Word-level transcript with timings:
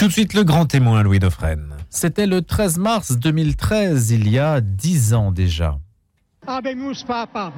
Tout 0.00 0.08
de 0.08 0.12
suite, 0.12 0.32
le 0.32 0.44
grand 0.44 0.64
témoin, 0.64 1.02
Louis 1.02 1.18
Dauphren. 1.18 1.76
C'était 1.90 2.26
le 2.26 2.40
13 2.40 2.78
mars 2.78 3.18
2013, 3.18 4.12
il 4.12 4.30
y 4.30 4.38
a 4.38 4.62
dix 4.62 5.12
ans 5.12 5.30
déjà. 5.30 5.78
Habemus 6.46 7.04
papam. 7.06 7.52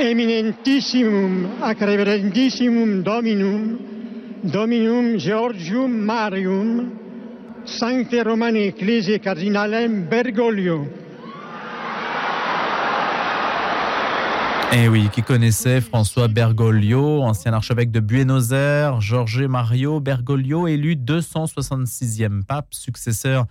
Eminentissimum 0.00 1.46
ac 1.62 1.78
reverentissimum 1.78 3.04
Dominum, 3.04 3.78
Dominum 4.42 5.20
Georgium 5.20 5.92
Marium, 5.92 6.90
Sancte 7.64 8.16
Romani 8.24 8.64
Ecclesiae 8.64 9.20
Cardinalem 9.20 10.02
Bergoglio. 10.10 11.01
Eh 14.74 14.88
oui, 14.88 15.10
qui 15.12 15.22
connaissait 15.22 15.82
François 15.82 16.28
Bergoglio, 16.28 17.20
ancien 17.20 17.52
archevêque 17.52 17.90
de 17.90 18.00
Buenos 18.00 18.52
Aires, 18.52 19.02
Jorge 19.02 19.42
Mario 19.42 20.00
Bergoglio, 20.00 20.66
élu 20.66 20.96
266e 20.96 22.42
pape, 22.42 22.68
successeur 22.70 23.44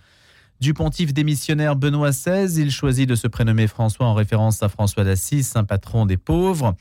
du 0.60 0.74
pontife 0.74 1.14
démissionnaire 1.14 1.76
Benoît 1.76 2.10
XVI. 2.10 2.60
Il 2.60 2.72
choisit 2.72 3.08
de 3.08 3.14
se 3.14 3.28
prénommer 3.28 3.68
François 3.68 4.06
en 4.06 4.14
référence 4.14 4.64
à 4.64 4.68
François 4.68 5.04
d'Assise, 5.04 5.46
saint 5.46 5.62
patron 5.62 6.06
des 6.06 6.16
pauvres. 6.16 6.74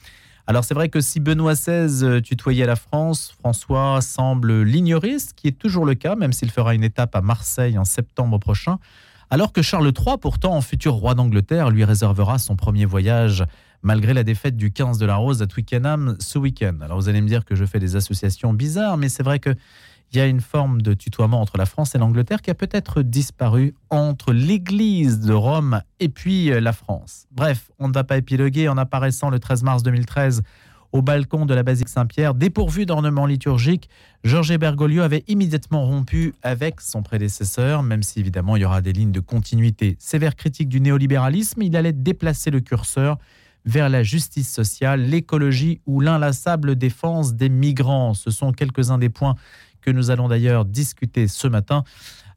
Alors 0.48 0.64
c'est 0.64 0.74
vrai 0.74 0.90
que 0.90 1.02
si 1.02 1.20
Benoît 1.20 1.54
XVI 1.54 2.24
tutoyait 2.24 2.66
la 2.66 2.76
France, 2.76 3.36
François 3.38 4.02
semble 4.02 4.64
l'ignorer, 4.64 5.20
ce 5.20 5.36
qui 5.36 5.50
est 5.50 5.58
toujours 5.60 5.86
le 5.86 5.94
cas, 5.94 6.16
même 6.16 6.34
s'il 6.34 6.50
fera 6.50 6.74
une 6.74 6.84
étape 6.84 7.16
à 7.16 7.22
Marseille 7.22 7.78
en 7.78 7.86
septembre 7.86 8.40
prochain, 8.40 8.80
alors 9.30 9.54
que 9.54 9.62
Charles 9.62 9.94
III, 9.96 10.18
pourtant 10.20 10.60
futur 10.62 10.94
roi 10.94 11.14
d'Angleterre, 11.14 11.70
lui 11.70 11.86
réservera 11.86 12.40
son 12.40 12.56
premier 12.56 12.86
voyage 12.86 13.46
malgré 13.84 14.14
la 14.14 14.24
défaite 14.24 14.56
du 14.56 14.72
15 14.72 14.98
de 14.98 15.06
la 15.06 15.16
Rose 15.16 15.42
à 15.42 15.48
Twickenham 15.48 16.16
ce 16.20 16.38
week-end. 16.38 16.78
Alors 16.82 17.00
vous 17.00 17.10
allez 17.10 17.22
me 17.22 17.28
dire 17.28 17.46
que 17.46 17.56
je 17.56 17.66
fais 17.66 17.80
des 17.80 17.96
associations 17.96 18.54
bizarres, 18.54 18.98
mais 18.98 19.10
c'est 19.10 19.24
vrai 19.24 19.40
qu'il 19.40 19.56
y 20.14 20.20
a 20.20 20.28
une 20.28 20.42
forme 20.42 20.82
de 20.82 20.94
tutoiement 20.94 21.42
entre 21.42 21.58
la 21.58 21.66
France 21.66 21.96
et 21.96 21.98
l'Angleterre 21.98 22.42
qui 22.42 22.52
a 22.52 22.56
peut-être 22.56 23.02
disparu 23.02 23.74
entre 23.90 24.34
l'Église 24.34 25.20
de 25.20 25.34
Rome 25.34 25.82
et 26.00 26.10
puis 26.10 26.52
euh, 26.52 26.60
la 26.60 26.74
France. 26.74 27.28
Bref, 27.32 27.72
on 27.80 27.88
ne 27.88 27.94
va 27.94 28.04
pas 28.04 28.18
épiloguer 28.18 28.68
en 28.70 28.78
apparaissant 28.78 29.30
le 29.30 29.40
13 29.40 29.64
mars 29.64 29.84
2013 29.84 30.44
au 30.92 31.02
balcon 31.02 31.46
de 31.46 31.54
la 31.54 31.64
basilique 31.64 31.90
Saint-Pierre, 31.90 32.34
dépourvu 32.34 32.86
d'ornements 32.86 33.26
liturgiques, 33.26 33.90
Georges 34.24 34.58
Bergoglio 34.58 35.04
avait 35.04 35.24
immédiatement 35.28 35.86
rompu 35.86 36.34
avec 36.44 36.82
son 36.82 37.02
prédécesseur, 37.02 37.82
même 37.82 38.04
si 38.04 38.20
évidemment 38.20 38.56
il 38.56 38.62
y 38.62 38.66
aura 38.66 38.82
des 38.82 38.94
lignes 38.94 39.12
de 39.12 39.20
continuité. 39.20 39.96
Sévère 40.00 40.36
critique 40.36 40.70
du 40.70 40.82
néolibéralisme, 40.82 41.62
il 41.62 41.76
allait 41.76 41.94
déplacer 41.94 42.52
le 42.52 42.60
curseur 42.60 43.18
vers 43.66 43.90
la 43.90 44.04
justice 44.04 44.52
sociale, 44.52 45.02
l'écologie 45.02 45.82
ou 45.86 46.00
l'inlassable 46.00 46.76
défense 46.76 47.36
des 47.36 47.50
migrants. 47.50 48.14
Ce 48.14 48.32
sont 48.32 48.52
quelques-uns 48.52 48.98
des 48.98 49.10
points 49.10 49.36
que 49.82 49.92
nous 49.92 50.12
allons 50.12 50.28
d'ailleurs 50.28 50.66
discuter 50.66 51.28
ce 51.28 51.48
matin 51.48 51.84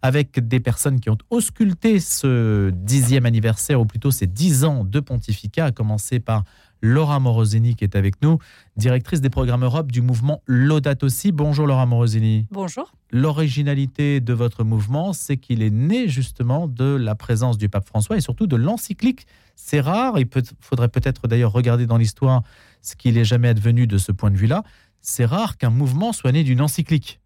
avec 0.02 0.46
des 0.46 0.60
personnes 0.60 1.00
qui 1.00 1.08
ont 1.08 1.16
ausculté 1.30 1.98
ce 1.98 2.68
dixième 2.70 3.24
anniversaire, 3.24 3.80
ou 3.80 3.86
plutôt 3.86 4.10
ces 4.10 4.26
dix 4.26 4.64
ans 4.64 4.84
de 4.84 5.00
pontificat, 5.00 5.66
à 5.66 5.72
commencer 5.72 6.20
par 6.20 6.44
Laura 6.84 7.18
Morosini 7.18 7.76
qui 7.76 7.84
est 7.84 7.96
avec 7.96 8.20
nous, 8.20 8.38
directrice 8.76 9.22
des 9.22 9.30
programmes 9.30 9.64
Europe 9.64 9.90
du 9.90 10.02
mouvement 10.02 10.42
Laudato 10.46 11.08
Si. 11.08 11.32
Bonjour 11.32 11.66
Laura 11.66 11.86
Morosini. 11.86 12.46
Bonjour. 12.50 12.92
L'originalité 13.10 14.20
de 14.20 14.34
votre 14.34 14.64
mouvement, 14.64 15.14
c'est 15.14 15.38
qu'il 15.38 15.62
est 15.62 15.70
né 15.70 16.08
justement 16.08 16.68
de 16.68 16.84
la 16.84 17.14
présence 17.14 17.56
du 17.56 17.70
pape 17.70 17.86
François 17.86 18.18
et 18.18 18.20
surtout 18.20 18.46
de 18.46 18.56
l'encyclique. 18.56 19.26
C'est 19.56 19.80
rare, 19.80 20.18
il 20.18 20.26
peut, 20.28 20.42
faudrait 20.60 20.90
peut-être 20.90 21.26
d'ailleurs 21.26 21.52
regarder 21.52 21.86
dans 21.86 21.96
l'histoire 21.96 22.42
ce 22.82 22.96
qu'il 22.96 23.16
est 23.16 23.24
jamais 23.24 23.48
advenu 23.48 23.86
de 23.86 23.96
ce 23.96 24.12
point 24.12 24.30
de 24.30 24.36
vue-là. 24.36 24.62
C'est 25.00 25.24
rare 25.24 25.56
qu'un 25.56 25.70
mouvement 25.70 26.12
soit 26.12 26.32
né 26.32 26.44
d'une 26.44 26.60
encyclique. 26.60 27.18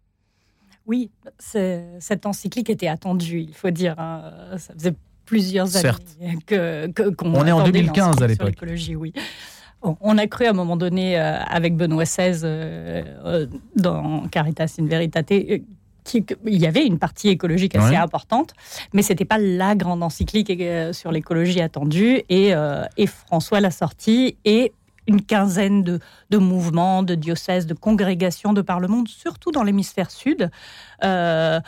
Oui, 0.87 1.11
cette 1.37 2.25
encyclique 2.25 2.69
était 2.69 2.87
attendue, 2.87 3.41
il 3.41 3.53
faut 3.53 3.71
dire. 3.71 3.95
Hein. 3.99 4.55
Ça 4.57 4.73
faisait 4.73 4.95
plusieurs 5.29 5.77
années 5.77 6.37
que, 6.45 6.91
On 7.21 7.45
est 7.45 7.51
en 7.51 7.63
2015 7.63 8.21
à 8.21 8.27
l'époque. 8.27 8.55
oui. 8.97 9.13
On 9.81 10.17
a 10.17 10.27
cru 10.27 10.45
à 10.45 10.49
un 10.49 10.53
moment 10.53 10.75
donné, 10.75 11.17
euh, 11.17 11.39
avec 11.43 11.77
Benoît 11.77 12.03
XVI, 12.03 12.41
euh, 12.43 13.03
euh, 13.23 13.47
dans 13.77 14.27
Caritas 14.27 14.75
in 14.77 14.87
Veritate, 14.87 15.31
qu'il 16.03 16.25
y 16.45 16.65
avait 16.65 16.85
une 16.85 16.97
partie 16.97 17.29
écologique 17.29 17.75
assez 17.75 17.95
importante, 17.95 18.53
mais 18.91 19.03
c'était 19.03 19.25
pas 19.25 19.37
la 19.37 19.75
grande 19.75 20.01
encyclique 20.01 20.51
sur 20.91 21.11
l'écologie 21.11 21.61
attendue. 21.61 22.23
Et, 22.29 22.51
et 22.97 23.05
François 23.05 23.59
l'a 23.59 23.69
sortie 23.69 24.35
et 24.43 24.73
une 25.09 25.21
quinzaine 25.21 25.83
de, 25.83 25.99
de, 26.29 26.37
mouvements, 26.37 27.03
de 27.03 27.15
diocèses, 27.15 27.65
de 27.65 27.73
congrégations 27.73 28.53
de 28.53 28.61
par 28.61 28.79
le 28.79 28.87
monde, 28.87 29.07
surtout 29.07 29.51
dans 29.51 29.63
l'hémisphère 29.63 30.11
sud, 30.11 30.49
euh, 31.03 31.59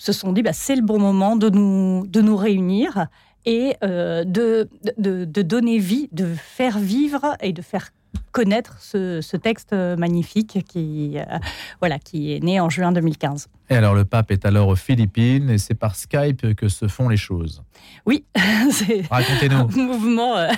se 0.00 0.12
sont 0.12 0.32
dit 0.32 0.42
bah, 0.42 0.54
c'est 0.54 0.76
le 0.76 0.82
bon 0.82 0.98
moment 0.98 1.36
de 1.36 1.50
nous, 1.50 2.06
de 2.06 2.22
nous 2.22 2.36
réunir 2.36 3.06
et 3.44 3.76
euh, 3.84 4.24
de, 4.24 4.68
de, 4.96 5.42
donner 5.42 5.78
vie, 5.78 6.08
de 6.12 6.34
faire 6.34 6.78
vivre 6.78 7.36
et 7.40 7.52
de 7.52 7.60
faire 7.60 7.90
connaître 8.32 8.80
ce, 8.80 9.36
texte 9.36 9.72
magnifique 9.72 10.64
qui, 10.66 11.18
euh, 11.18 11.38
voilà, 11.80 11.98
qui 11.98 12.32
est 12.32 12.42
né 12.42 12.60
en 12.60 12.70
juin 12.70 12.92
2015. 12.92 13.48
Et 13.70 13.74
alors 13.76 13.94
le 13.94 14.04
pape 14.04 14.32
est 14.32 14.44
alors 14.44 14.66
aux 14.66 14.76
Philippines 14.76 15.48
et 15.48 15.58
c'est 15.58 15.74
par 15.74 15.94
Skype 15.94 16.54
que 16.54 16.68
se 16.68 16.88
font 16.88 17.08
les 17.08 17.16
choses. 17.16 17.62
Oui, 18.04 18.24
c'est 18.72 19.04
un 19.10 19.66
mouvement 19.76 20.36
euh, 20.36 20.48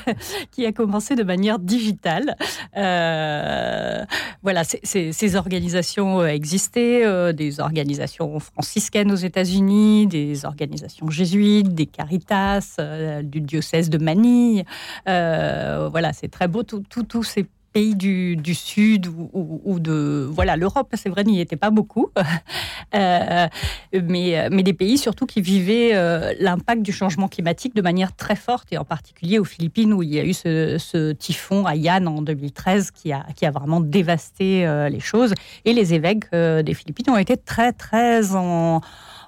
qui 0.51 0.65
a 0.65 0.73
commencé 0.73 1.15
de 1.15 1.23
manière 1.23 1.59
digitale. 1.59 2.37
Euh, 2.77 4.03
voilà, 4.43 4.63
ces 4.65 5.37
organisations 5.37 6.27
existaient, 6.27 7.33
des 7.35 7.61
organisations 7.61 8.41
franciscaines 8.41 9.13
aux 9.13 9.17
États-Unis, 9.17 10.07
des 10.07 10.47
organisations 10.47 11.11
jésuites, 11.11 11.75
des 11.75 11.87
Caritas, 11.87 12.77
du 13.23 13.43
diocèse 13.43 13.91
de 13.91 13.99
Manille. 13.99 14.65
voilà, 15.07 16.13
c'est 16.15 16.29
très 16.29 16.49
beau, 16.49 16.63
tous 16.63 17.23
ces 17.23 17.47
pays 17.73 17.95
du, 17.97 18.55
Sud 18.55 19.07
ou, 19.07 19.81
de 19.81 20.29
voilà 20.31 20.57
l'Europe, 20.57 20.89
c'est 20.95 21.09
vrai, 21.09 21.25
n'y 21.25 21.41
était 21.41 21.57
pas 21.57 21.71
beaucoup, 21.71 22.11
euh, 22.95 23.47
mais, 23.93 24.49
mais 24.51 24.63
des 24.63 24.73
pays 24.73 24.99
surtout 24.99 25.27
qui 25.27 25.41
vivaient 25.41 25.95
euh, 25.95 26.35
l'impact 26.39 26.83
du 26.83 26.93
changement 26.93 27.29
climatique 27.29 27.75
de 27.75 27.83
manière 27.83 28.15
très 28.15 28.37
forte, 28.37 28.69
et 28.73 28.79
en 28.79 28.85
particulier 28.85 29.39
aux 29.39 29.45
Philippines 29.45 29.93
où 29.93 30.03
il 30.03 30.15
y 30.15 30.21
a 30.21 30.25
eu 30.25 30.35
ce, 30.35 31.13
typhon 31.13 31.67
à 31.67 31.75
Yann 31.75 32.07
en 32.07 32.23
2013 32.23 32.91
qui 32.91 33.13
a, 33.13 33.25
qui 33.37 33.47
a 33.47 33.51
vraiment 33.51 33.81
dévasté 33.81 34.67
euh, 34.67 34.89
les 34.89 35.01
choses, 35.01 35.33
et 35.65 35.73
les 35.73 35.95
évêques 35.95 36.31
des 36.33 36.75
Philippines 36.75 37.11
ont 37.11 37.19
été 37.19 37.37
très 37.37 37.73
très 37.73 38.35
en 38.35 38.81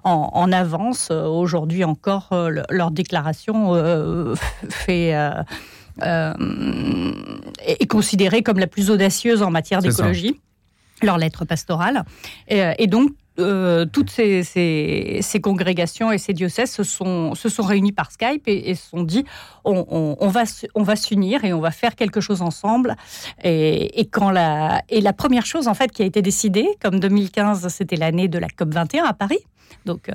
en, 0.06 0.52
avance. 0.52 1.10
Aujourd'hui 1.10 1.82
encore, 1.82 2.28
leur 2.68 2.90
déclaration 2.90 4.34
fait, 4.68 5.14
est 6.02 7.86
considérée 7.86 8.42
comme 8.42 8.58
la 8.58 8.66
plus 8.66 8.90
audacieuse 8.90 9.42
en 9.42 9.50
matière 9.50 9.80
d'écologie, 9.80 10.40
leur 11.02 11.18
lettre 11.18 11.44
pastorale. 11.44 12.04
Et, 12.48 12.62
euh, 12.62 12.72
donc, 12.86 13.10
euh, 13.40 13.84
toutes 13.84 14.10
ces, 14.10 14.44
ces, 14.44 15.40
congrégations 15.42 16.12
et 16.12 16.18
ces 16.18 16.32
diocèses 16.32 16.70
se 16.70 16.84
sont, 16.84 17.34
se 17.34 17.48
sont 17.48 17.64
réunis 17.64 17.90
par 17.90 18.12
Skype 18.12 18.44
et, 18.46 18.76
se 18.76 18.90
sont 18.90 19.02
dit 19.02 19.24
on, 19.64 20.16
on, 20.20 20.28
va, 20.28 20.44
on 20.76 20.84
va 20.84 20.94
s'unir 20.94 21.44
et 21.44 21.52
on 21.52 21.60
va 21.60 21.72
faire 21.72 21.96
quelque 21.96 22.20
chose 22.20 22.42
ensemble. 22.42 22.94
Et, 23.42 24.00
et, 24.00 24.04
quand 24.06 24.30
la, 24.30 24.82
et 24.88 25.00
la 25.00 25.12
première 25.12 25.46
chose 25.46 25.66
en 25.66 25.74
fait 25.74 25.90
qui 25.90 26.02
a 26.02 26.06
été 26.06 26.22
décidée, 26.22 26.68
comme 26.80 27.00
2015 27.00 27.66
c'était 27.68 27.96
l'année 27.96 28.28
de 28.28 28.38
la 28.38 28.46
COP 28.48 28.72
21 28.72 29.04
à 29.04 29.14
Paris, 29.14 29.40
donc 29.84 30.08
euh, 30.08 30.14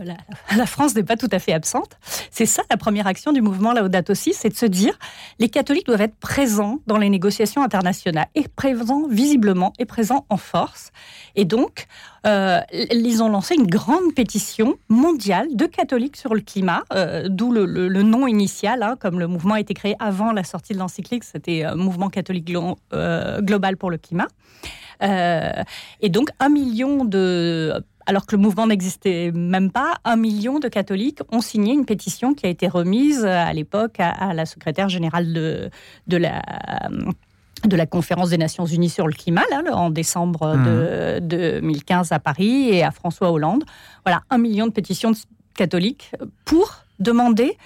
la, 0.56 0.66
France 0.66 0.96
n'est 0.96 1.04
pas 1.04 1.16
tout 1.16 1.30
à 1.32 1.40
fait 1.40 1.54
absente. 1.54 1.98
C'est 2.32 2.46
ça 2.46 2.64
la 2.70 2.78
première 2.78 3.08
action 3.08 3.32
du 3.32 3.42
mouvement 3.42 3.74
Laudato 3.74 4.12
aussi, 4.12 4.34
c'est 4.34 4.50
de 4.50 4.56
se 4.56 4.66
dire 4.66 4.98
les 5.38 5.50
catholiques 5.50 5.86
doivent 5.86 6.02
être 6.02 6.16
présents 6.16 6.80
dans 6.88 6.98
les 6.98 7.10
négociations 7.10 7.62
internationales 7.62 8.28
et 8.36 8.48
présents 8.48 9.08
visiblement 9.08 9.74
et 9.78 9.86
présents 9.86 10.26
en 10.30 10.38
force. 10.38 10.92
Et 11.36 11.46
donc 11.46 11.86
euh, 12.26 12.60
ils 12.72 13.22
ont 13.22 13.30
lancé 13.30 13.56
une 13.56 13.68
grande 13.68 14.14
pétition 14.16 14.78
mondiale 14.90 15.48
de 15.56 15.66
catholiques 15.66 16.18
sur 16.18 16.34
le 16.34 16.42
climat, 16.42 16.84
euh, 16.94 17.28
d'où 17.30 17.52
le, 17.52 18.04
nom 18.04 18.28
initial, 18.28 18.84
hein, 18.84 18.96
comme 19.00 19.20
le 19.20 19.28
mouvement 19.28 19.54
a 19.54 19.60
été 19.60 19.74
créé 19.74 19.96
avant 20.00 20.32
la 20.32 20.44
sortie 20.44 20.74
de 20.74 20.80
l'encyclique, 20.80 21.24
c'était 21.24 21.64
Mouvement 21.76 22.10
catholique 22.10 22.52
global 23.42 23.78
pour 23.78 23.92
le 23.92 23.98
climat. 23.98 24.28
et 25.02 26.10
donc 26.10 26.30
un 26.40 26.50
million 26.50 27.06
de 27.06 27.84
alors 28.10 28.26
que 28.26 28.36
le 28.36 28.42
mouvement 28.42 28.66
n'existait 28.66 29.32
même 29.32 29.70
pas, 29.70 29.94
un 30.04 30.16
million 30.16 30.58
de 30.58 30.68
catholiques 30.68 31.20
ont 31.32 31.42
signé 31.42 31.74
une 31.74 31.86
pétition 31.86 32.34
qui 32.34 32.48
a 32.48 32.50
été 32.50 32.68
remise 32.68 33.24
à 33.24 33.54
l'époque 33.54 33.98
à, 34.00 34.34
la 34.34 34.48
secrétaire 34.48 34.90
générale 34.90 35.32
de, 35.32 35.70
de 36.08 36.18
la 36.18 36.42
de 37.66 37.76
la 37.76 37.86
conférence 37.86 38.32
des 38.32 38.40
Nations 38.40 38.66
Unies 38.66 38.90
sur 38.90 39.06
le 39.06 39.14
climat, 39.14 39.44
en 39.72 39.92
décembre 39.92 40.56
de, 40.58 41.20
2015 41.20 42.10
mmh. 42.10 42.14
à 42.14 42.20
Paris, 42.20 42.70
et 42.70 42.84
à 42.84 42.90
François 42.90 43.32
Hollande. 43.32 43.64
Voilà, 44.06 44.24
un 44.32 44.40
million 44.40 44.66
de 44.66 44.72
pétitions 44.72 45.12
catholiques 45.54 46.12
pour 46.46 46.78
demander 47.00 47.58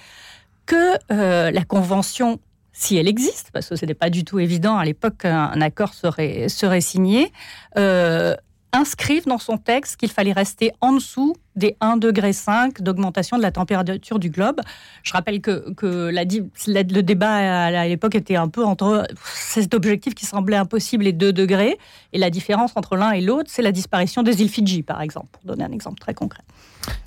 que 0.66 0.98
euh, 1.10 1.50
la 1.52 1.64
Convention 1.64 2.38
si 2.76 2.96
elle 2.96 3.08
existe, 3.08 3.50
parce 3.52 3.68
que 3.68 3.76
ce 3.76 3.84
n'était 3.84 3.94
pas 3.94 4.10
du 4.10 4.24
tout 4.24 4.40
évident 4.40 4.76
à 4.76 4.84
l'époque 4.84 5.18
qu'un 5.18 5.60
accord 5.60 5.94
serait, 5.94 6.48
serait 6.48 6.80
signé, 6.80 7.32
euh, 7.78 8.34
inscrivent 8.74 9.26
dans 9.26 9.38
son 9.38 9.56
texte 9.56 9.96
qu'il 9.96 10.10
fallait 10.10 10.32
rester 10.32 10.72
en 10.80 10.92
dessous 10.92 11.34
des 11.56 11.76
1,5 11.80 11.98
degré 11.98 12.32
d'augmentation 12.80 13.36
de 13.36 13.42
la 13.42 13.52
température 13.52 14.18
du 14.18 14.28
globe. 14.28 14.60
Je 15.04 15.12
rappelle 15.12 15.40
que, 15.40 15.72
que 15.74 16.10
le 16.10 17.00
débat 17.02 17.34
à 17.66 17.86
l'époque 17.86 18.16
était 18.16 18.36
un 18.36 18.48
peu 18.48 18.64
entre 18.64 19.06
cet 19.24 19.72
objectif 19.74 20.14
qui 20.14 20.26
semblait 20.26 20.56
impossible 20.56 21.06
et 21.06 21.12
2 21.12 21.32
degrés, 21.32 21.78
et 22.12 22.18
la 22.18 22.30
différence 22.30 22.72
entre 22.74 22.96
l'un 22.96 23.12
et 23.12 23.20
l'autre, 23.20 23.48
c'est 23.52 23.62
la 23.62 23.72
disparition 23.72 24.22
des 24.22 24.42
îles 24.42 24.48
Fidji, 24.48 24.82
par 24.82 25.00
exemple, 25.00 25.28
pour 25.30 25.44
donner 25.44 25.64
un 25.64 25.72
exemple 25.72 26.00
très 26.00 26.14
concret. 26.14 26.42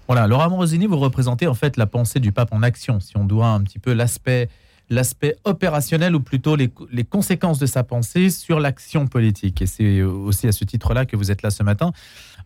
Voilà, 0.08 0.26
Laura 0.26 0.48
Morosini, 0.48 0.86
vous 0.86 0.98
représentez 0.98 1.48
en 1.48 1.54
fait 1.54 1.76
la 1.76 1.86
pensée 1.86 2.22
du 2.22 2.32
pape 2.32 2.54
en 2.54 2.64
action, 2.64 3.02
si 3.02 3.18
on 3.18 3.26
doit 3.26 3.48
un 3.48 3.62
petit 3.62 3.80
peu 3.80 3.92
l'aspect 3.92 4.50
l'aspect 4.90 5.36
opérationnel 5.44 6.16
ou 6.16 6.22
plutôt 6.22 6.56
les, 6.56 6.70
conséquences 7.04 7.60
de 7.60 7.66
sa 7.66 7.84
pensée 7.84 8.30
sur 8.30 8.60
l'action 8.60 9.08
politique. 9.08 9.62
Et 9.62 9.66
c'est 9.66 10.02
aussi 10.02 10.48
à 10.48 10.52
ce 10.52 10.64
titre-là 10.64 11.06
que 11.06 11.16
vous 11.16 11.32
êtes 11.32 11.42
là 11.42 11.50
ce 11.50 11.64
matin 11.64 11.92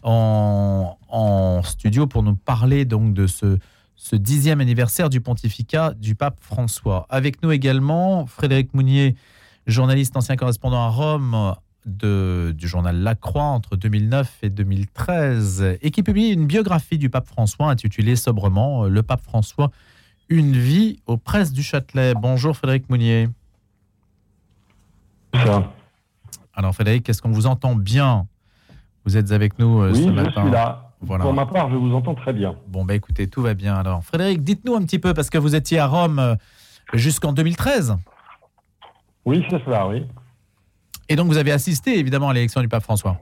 en, 0.03 1.61
studio 1.63 2.07
pour 2.07 2.23
nous 2.23 2.35
parler 2.35 2.85
donc 2.85 3.13
de 3.13 3.27
ce, 3.27 3.57
ce 3.95 4.15
dixième 4.15 4.61
anniversaire 4.61 5.09
du 5.09 5.21
pontificat 5.21 5.93
du 5.99 6.15
pape 6.15 6.37
François. 6.41 7.05
Avec 7.09 7.43
nous 7.43 7.51
également 7.51 8.25
Frédéric 8.25 8.73
Mounier, 8.73 9.15
journaliste 9.67 10.17
ancien 10.17 10.35
correspondant 10.35 10.83
à 10.83 10.89
Rome 10.89 11.53
de, 11.85 12.53
du 12.57 12.67
journal 12.67 12.97
La 12.97 13.15
Croix 13.15 13.43
entre 13.43 13.75
2009 13.75 14.39
et 14.43 14.49
2013 14.49 15.77
et 15.81 15.91
qui 15.91 16.01
publie 16.01 16.29
une 16.29 16.47
biographie 16.47 16.97
du 16.97 17.09
pape 17.09 17.27
François 17.27 17.69
intitulée 17.69 18.15
sobrement 18.15 18.85
Le 18.85 19.03
pape 19.03 19.21
François 19.21 19.71
une 20.31 20.53
vie 20.53 20.97
aux 21.07 21.17
presses 21.17 21.51
du 21.51 21.61
Châtelet. 21.61 22.13
Bonjour 22.15 22.55
Frédéric 22.55 22.89
Mounier. 22.89 23.27
Alors 26.53 26.73
Frédéric, 26.73 27.07
est-ce 27.09 27.21
qu'on 27.21 27.31
vous 27.31 27.47
entend 27.47 27.75
bien? 27.75 28.27
Vous 29.05 29.17
êtes 29.17 29.33
avec 29.33 29.59
nous 29.59 29.81
euh, 29.81 29.93
ce 29.93 30.07
matin. 30.07 30.31
je 30.35 30.41
suis 30.41 30.51
là. 30.51 30.87
Pour 31.05 31.33
ma 31.33 31.45
part, 31.45 31.69
je 31.69 31.75
vous 31.75 31.93
entends 31.93 32.15
très 32.15 32.31
bien. 32.31 32.55
Bon, 32.67 32.85
bah 32.85 32.93
écoutez, 32.93 33.27
tout 33.27 33.41
va 33.41 33.55
bien 33.55 33.75
alors. 33.75 34.03
Frédéric, 34.05 34.43
dites-nous 34.43 34.75
un 34.75 34.83
petit 34.83 34.99
peu, 34.99 35.13
parce 35.13 35.29
que 35.29 35.37
vous 35.37 35.55
étiez 35.55 35.79
à 35.79 35.87
Rome 35.87 36.19
euh, 36.19 36.35
jusqu'en 36.93 37.33
2013. 37.33 37.97
Oui, 39.25 39.43
c'est 39.49 39.61
cela, 39.65 39.87
oui. 39.87 40.05
Et 41.09 41.17
donc 41.17 41.27
vous 41.27 41.37
avez 41.37 41.51
assisté 41.51 41.99
évidemment 41.99 42.29
à 42.29 42.33
l'élection 42.33 42.61
du 42.61 42.69
pape 42.69 42.83
François. 42.83 43.19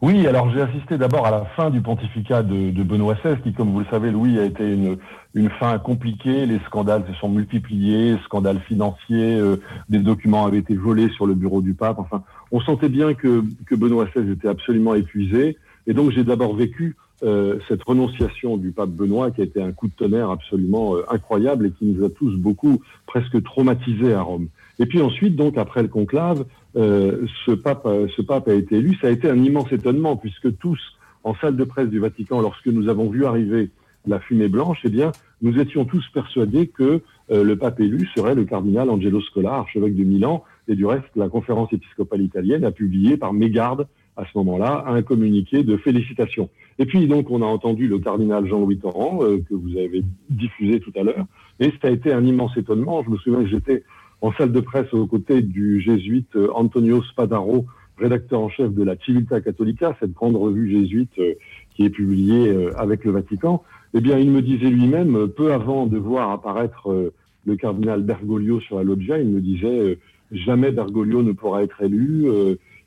Oui, 0.00 0.28
alors 0.28 0.48
j'ai 0.52 0.60
assisté 0.60 0.96
d'abord 0.96 1.26
à 1.26 1.32
la 1.32 1.44
fin 1.56 1.70
du 1.70 1.80
pontificat 1.80 2.44
de, 2.44 2.82
Benoît 2.84 3.14
XVI, 3.14 3.40
qui, 3.42 3.52
comme 3.52 3.72
vous 3.72 3.80
le 3.80 3.86
savez, 3.90 4.12
Louis, 4.12 4.38
a 4.38 4.44
été 4.44 4.64
une, 4.64 5.50
fin 5.58 5.78
compliquée. 5.78 6.46
Les 6.46 6.60
scandales 6.66 7.04
se 7.08 7.14
sont 7.14 7.28
multipliés, 7.28 8.16
scandales 8.24 8.60
financiers, 8.60 9.36
euh, 9.36 9.56
des 9.88 9.98
documents 9.98 10.46
avaient 10.46 10.58
été 10.58 10.76
volés 10.76 11.08
sur 11.10 11.26
le 11.26 11.34
bureau 11.34 11.62
du 11.62 11.74
pape. 11.74 11.98
Enfin, 11.98 12.22
on 12.52 12.60
sentait 12.60 12.88
bien 12.88 13.14
que, 13.14 13.42
que 13.66 13.74
Benoît 13.74 14.06
XVI 14.06 14.30
était 14.30 14.48
absolument 14.48 14.94
épuisé. 14.94 15.56
Et 15.88 15.94
donc 15.94 16.12
j'ai 16.12 16.22
d'abord 16.22 16.54
vécu 16.54 16.96
euh, 17.24 17.58
cette 17.66 17.82
renonciation 17.82 18.56
du 18.56 18.70
pape 18.70 18.90
Benoît, 18.90 19.32
qui 19.32 19.40
a 19.40 19.44
été 19.44 19.60
un 19.60 19.72
coup 19.72 19.88
de 19.88 19.92
tonnerre 19.92 20.30
absolument 20.30 20.94
euh, 20.94 21.04
incroyable 21.10 21.66
et 21.66 21.70
qui 21.72 21.86
nous 21.86 22.04
a 22.04 22.10
tous 22.10 22.36
beaucoup 22.36 22.80
presque 23.06 23.42
traumatisés 23.42 24.14
à 24.14 24.22
Rome. 24.22 24.46
Et 24.78 24.86
puis 24.86 25.00
ensuite, 25.00 25.36
donc 25.36 25.58
après 25.58 25.82
le 25.82 25.88
conclave, 25.88 26.44
euh, 26.76 27.26
ce, 27.44 27.52
pape, 27.52 27.86
euh, 27.86 28.06
ce 28.16 28.22
pape 28.22 28.48
a 28.48 28.54
été 28.54 28.76
élu. 28.76 28.96
Ça 29.00 29.08
a 29.08 29.10
été 29.10 29.28
un 29.28 29.42
immense 29.42 29.72
étonnement 29.72 30.16
puisque 30.16 30.56
tous, 30.58 30.78
en 31.24 31.34
salle 31.34 31.56
de 31.56 31.64
presse 31.64 31.88
du 31.88 31.98
Vatican, 31.98 32.40
lorsque 32.40 32.66
nous 32.66 32.88
avons 32.88 33.10
vu 33.10 33.24
arriver 33.24 33.70
la 34.06 34.20
fumée 34.20 34.48
blanche, 34.48 34.78
eh 34.84 34.88
bien, 34.88 35.10
nous 35.42 35.58
étions 35.58 35.84
tous 35.84 36.06
persuadés 36.14 36.68
que 36.68 37.02
euh, 37.30 37.44
le 37.44 37.56
pape 37.56 37.80
élu 37.80 38.08
serait 38.14 38.34
le 38.34 38.44
cardinal 38.44 38.88
Angelo 38.88 39.20
Scola, 39.20 39.54
archevêque 39.54 39.96
de 39.96 40.04
Milan. 40.04 40.44
Et 40.68 40.76
du 40.76 40.86
reste, 40.86 41.08
la 41.16 41.28
conférence 41.28 41.72
épiscopale 41.72 42.22
italienne 42.22 42.64
a 42.64 42.70
publié 42.70 43.16
par 43.16 43.32
mégarde 43.32 43.88
à 44.16 44.24
ce 44.24 44.36
moment-là 44.38 44.84
un 44.86 45.02
communiqué 45.02 45.64
de 45.64 45.76
félicitations. 45.76 46.50
Et 46.78 46.86
puis 46.86 47.06
donc 47.06 47.30
on 47.30 47.40
a 47.40 47.46
entendu 47.46 47.88
le 47.88 47.98
cardinal 47.98 48.46
Jean-Louis 48.46 48.78
Torrent 48.78 49.20
que 49.20 49.54
vous 49.54 49.78
avez 49.78 50.02
diffusé 50.28 50.80
tout 50.80 50.92
à 50.96 51.04
l'heure, 51.04 51.24
et 51.60 51.72
ça 51.80 51.88
a 51.88 51.90
été 51.90 52.12
un 52.12 52.24
immense 52.24 52.56
étonnement. 52.56 53.02
Je 53.04 53.10
me 53.10 53.16
souviens 53.16 53.44
que 53.44 53.48
j'étais 53.48 53.84
en 54.20 54.32
salle 54.32 54.52
de 54.52 54.60
presse 54.60 54.92
aux 54.92 55.06
côtés 55.06 55.42
du 55.42 55.80
jésuite 55.80 56.34
euh, 56.36 56.48
Antonio 56.54 57.02
Spadaro, 57.02 57.66
rédacteur 57.98 58.40
en 58.40 58.48
chef 58.48 58.72
de 58.72 58.82
la 58.82 58.96
Civiltà 58.96 59.40
Cattolica, 59.40 59.96
cette 60.00 60.12
grande 60.12 60.36
revue 60.36 60.70
jésuite 60.70 61.18
euh, 61.18 61.34
qui 61.70 61.84
est 61.84 61.90
publiée 61.90 62.48
euh, 62.48 62.72
avec 62.78 63.04
le 63.04 63.12
Vatican, 63.12 63.62
eh 63.94 64.00
bien, 64.00 64.18
il 64.18 64.30
me 64.30 64.42
disait 64.42 64.70
lui-même, 64.70 65.28
peu 65.28 65.52
avant 65.52 65.86
de 65.86 65.96
voir 65.96 66.30
apparaître 66.30 67.10
le 67.46 67.56
cardinal 67.56 68.02
Bergoglio 68.02 68.60
sur 68.60 68.76
la 68.76 68.82
loggia, 68.82 69.18
il 69.18 69.28
me 69.28 69.40
disait 69.40 69.98
jamais 70.30 70.72
Bergoglio 70.72 71.22
ne 71.22 71.32
pourra 71.32 71.62
être 71.62 71.82
élu. 71.82 72.26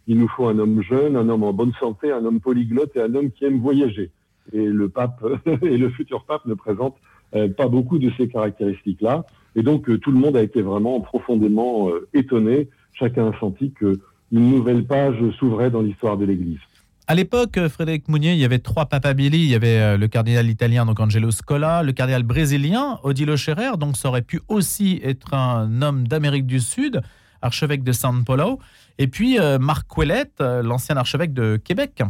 il 0.06 0.20
nous 0.20 0.28
faut 0.28 0.48
un 0.48 0.60
homme 0.60 0.84
jeune, 0.84 1.16
un 1.16 1.28
homme 1.28 1.42
en 1.42 1.54
bonne 1.54 1.74
santé, 1.80 2.12
un 2.12 2.24
homme 2.24 2.40
polyglotte 2.40 2.96
et 2.96 3.02
un 3.02 3.16
homme 3.16 3.32
qui 3.32 3.46
aime 3.46 3.58
voyager. 3.58 4.12
Et 4.54 4.64
le 4.64 4.90
pape 4.90 5.26
et 5.64 5.78
le 5.78 5.90
futur 5.90 6.24
pape 6.24 6.46
ne 6.46 6.54
présentent 6.54 7.00
pas 7.32 7.68
beaucoup 7.68 7.98
de 7.98 8.12
ces 8.16 8.28
caractéristiques-là. 8.28 9.26
Et 9.56 9.64
donc 9.64 9.90
euh, 9.90 9.98
tout 9.98 10.12
le 10.12 10.20
monde 10.20 10.38
a 10.38 10.42
été 10.42 10.62
vraiment 10.62 11.00
profondément 11.02 11.90
euh, 11.90 12.08
étonné. 12.14 12.70
Chacun 12.94 13.28
a 13.30 13.40
senti 13.40 13.72
que 13.72 14.00
une 14.32 14.50
nouvelle 14.50 14.86
page 14.86 15.16
s'ouvrait 15.38 15.70
dans 15.70 15.82
l'histoire 15.82 16.18
de 16.18 16.26
l'Église. 16.26 16.60
À 17.08 17.16
l'époque, 17.16 17.58
euh, 17.58 17.68
Frédéric 17.68 18.08
Mounier, 18.08 18.32
il 18.32 18.40
y 18.40 18.46
avait 18.46 18.60
trois 18.60 18.86
papabili. 18.86 19.40
Il 19.40 19.50
y 19.50 19.56
avait 19.56 19.98
le 19.98 20.08
cardinal 20.08 20.50
italien, 20.50 20.86
donc 20.86 21.00
Angelo 21.00 21.32
Scola, 21.32 21.84
le 21.84 21.92
cardinal 21.92 22.24
brésilien, 22.24 23.00
Odilo 23.04 23.36
Scherer, 23.36 23.78
donc 23.78 23.98
ça 23.98 24.08
aurait 24.08 24.22
pu 24.22 24.40
aussi 24.48 25.02
être 25.04 25.34
un 25.34 25.82
homme 25.82 26.08
d'Amérique 26.08 26.46
du 26.46 26.60
Sud, 26.60 27.02
archevêque 27.42 27.84
de 27.84 27.92
San 27.92 28.24
Paulo, 28.24 28.60
et 29.00 29.08
puis 29.08 29.38
Marc 29.60 29.98
Ouellette, 29.98 30.40
l'ancien 30.40 30.96
archevêque 30.96 31.34
de 31.34 31.58
Québec. 31.58 32.04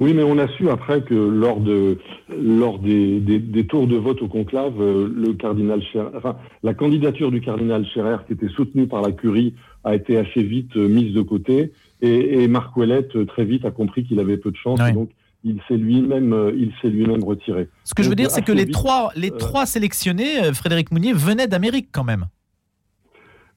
Oui, 0.00 0.12
mais 0.14 0.22
on 0.22 0.38
a 0.38 0.48
su 0.56 0.68
après 0.68 1.02
que 1.02 1.14
lors 1.14 1.60
de 1.60 1.98
lors 2.40 2.78
des, 2.78 3.20
des, 3.20 3.66
tours 3.66 3.86
de 3.86 3.96
vote 3.96 4.22
au 4.22 4.28
conclave, 4.28 4.80
euh, 4.80 5.12
le 5.14 5.32
cardinal 5.34 5.82
Scherer, 5.82 6.10
enfin 6.16 6.36
la 6.62 6.74
candidature 6.74 7.30
du 7.30 7.40
cardinal 7.40 7.86
Scherer, 7.86 8.18
qui 8.26 8.34
était 8.34 8.48
soutenue 8.48 8.86
par 8.86 9.02
la 9.02 9.12
curie, 9.12 9.54
a 9.84 9.94
été 9.94 10.16
assez 10.16 10.42
vite 10.42 10.76
euh, 10.76 10.88
mise 10.88 11.14
de 11.14 11.22
côté, 11.22 11.72
et, 12.00 12.42
et 12.42 12.48
Marc 12.48 12.76
Ouellette 12.76 13.14
euh, 13.16 13.24
très 13.24 13.44
vite 13.44 13.64
a 13.64 13.70
compris 13.70 14.04
qu'il 14.04 14.20
avait 14.20 14.36
peu 14.36 14.50
de 14.50 14.56
chance, 14.56 14.78
donc 14.92 15.10
il 15.44 15.60
s'est 15.68 15.76
lui-même 15.76 16.52
il 16.56 16.72
s'est 16.80 16.88
lui-même 16.88 17.22
retiré. 17.22 17.68
Ce 17.84 17.94
que 17.94 18.02
je 18.02 18.08
veux 18.08 18.16
dire, 18.16 18.30
c'est 18.30 18.42
que 18.42 18.52
les 18.52 18.66
trois 18.66 19.10
les 19.14 19.30
trois 19.30 19.64
sélectionnés, 19.64 20.52
Frédéric 20.52 20.90
Mounier, 20.90 21.12
venaient 21.12 21.46
d'Amérique 21.46 21.88
quand 21.92 22.04
même. 22.04 22.26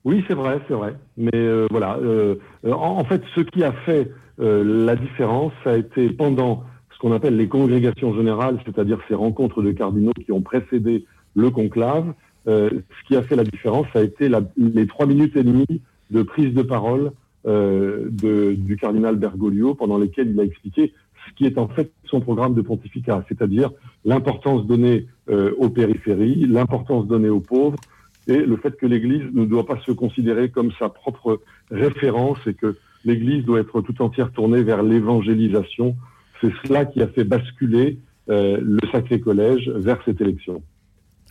Oui, 0.05 0.23
c'est 0.27 0.35
vrai, 0.35 0.59
c'est 0.67 0.75
vrai. 0.75 0.95
Mais 1.17 1.47
voilà, 1.71 1.99
en, 2.63 2.71
en, 2.71 3.03
fait, 3.05 3.23
ce 3.35 3.41
qui 3.41 3.63
a 3.63 3.71
fait 3.71 4.11
la 4.37 4.95
différence, 4.95 5.51
ça 5.63 5.71
a 5.71 5.77
été 5.77 6.09
pendant 6.09 6.63
ce 6.99 7.07
qu'on 7.07 7.13
appelle 7.13 7.37
les 7.37 7.47
congrégations 7.47 8.13
générales, 8.13 8.59
c'est-à-dire 8.65 8.99
ces 9.07 9.15
rencontres 9.15 9.61
de 9.61 9.71
cardinaux 9.71 10.11
qui 10.25 10.33
ont 10.33 10.41
précédé 10.41 11.05
le 11.33 11.49
conclave. 11.49 12.13
Euh, 12.47 12.69
ce 12.69 13.07
qui 13.07 13.15
a 13.15 13.21
fait 13.21 13.37
la 13.37 13.45
différence, 13.45 13.87
ça 13.93 13.99
a 13.99 14.01
été 14.01 14.29
les 14.57 14.85
trois 14.85 15.05
minutes 15.05 15.37
et 15.37 15.43
demie 15.43 15.81
de 16.11 16.23
prise 16.23 16.53
de 16.53 16.61
parole 16.61 17.11
euh, 17.47 18.09
du 18.11 18.75
cardinal 18.75 19.15
Bergoglio, 19.15 19.75
pendant 19.75 19.97
lesquelles 19.97 20.31
il 20.31 20.39
a 20.41 20.43
expliqué 20.43 20.93
ce 21.25 21.33
qui 21.35 21.45
est 21.45 21.57
en 21.57 21.69
fait 21.69 21.89
son 22.03 22.19
programme 22.19 22.53
de 22.53 22.61
pontificat, 22.61 23.23
c'est-à-dire 23.29 23.71
l'importance 24.03 24.67
donnée 24.67 25.07
aux 25.57 25.69
périphéries, 25.69 26.47
l'importance 26.47 27.07
donnée 27.07 27.29
aux 27.29 27.39
pauvres, 27.39 27.77
et 28.27 28.37
le 28.37 28.57
fait 28.57 28.75
que 28.75 28.85
l'Église 28.85 29.23
ne 29.33 29.45
doit 29.45 29.65
pas 29.65 29.79
se 29.85 29.91
considérer 29.91 30.49
comme 30.49 30.71
sa 30.77 30.89
propre 30.89 31.39
référence 31.71 32.39
et 32.45 32.55
que 32.55 32.75
l'Église 33.05 33.45
doit 33.45 33.61
être 33.61 33.81
tout 33.81 34.01
entière 34.01 34.31
tournée 34.31 34.63
vers 34.63 34.83
l'évangélisation. 34.83 35.95
C'est 36.41 36.51
cela 36.65 36.85
qui 36.85 37.01
a 37.01 37.07
fait 37.07 37.23
basculer 37.23 37.99
euh, 38.29 38.59
le 38.61 38.79
Sacré 38.91 39.19
Collège 39.19 39.69
vers 39.75 39.99
cette 40.05 40.21
élection. 40.21 40.61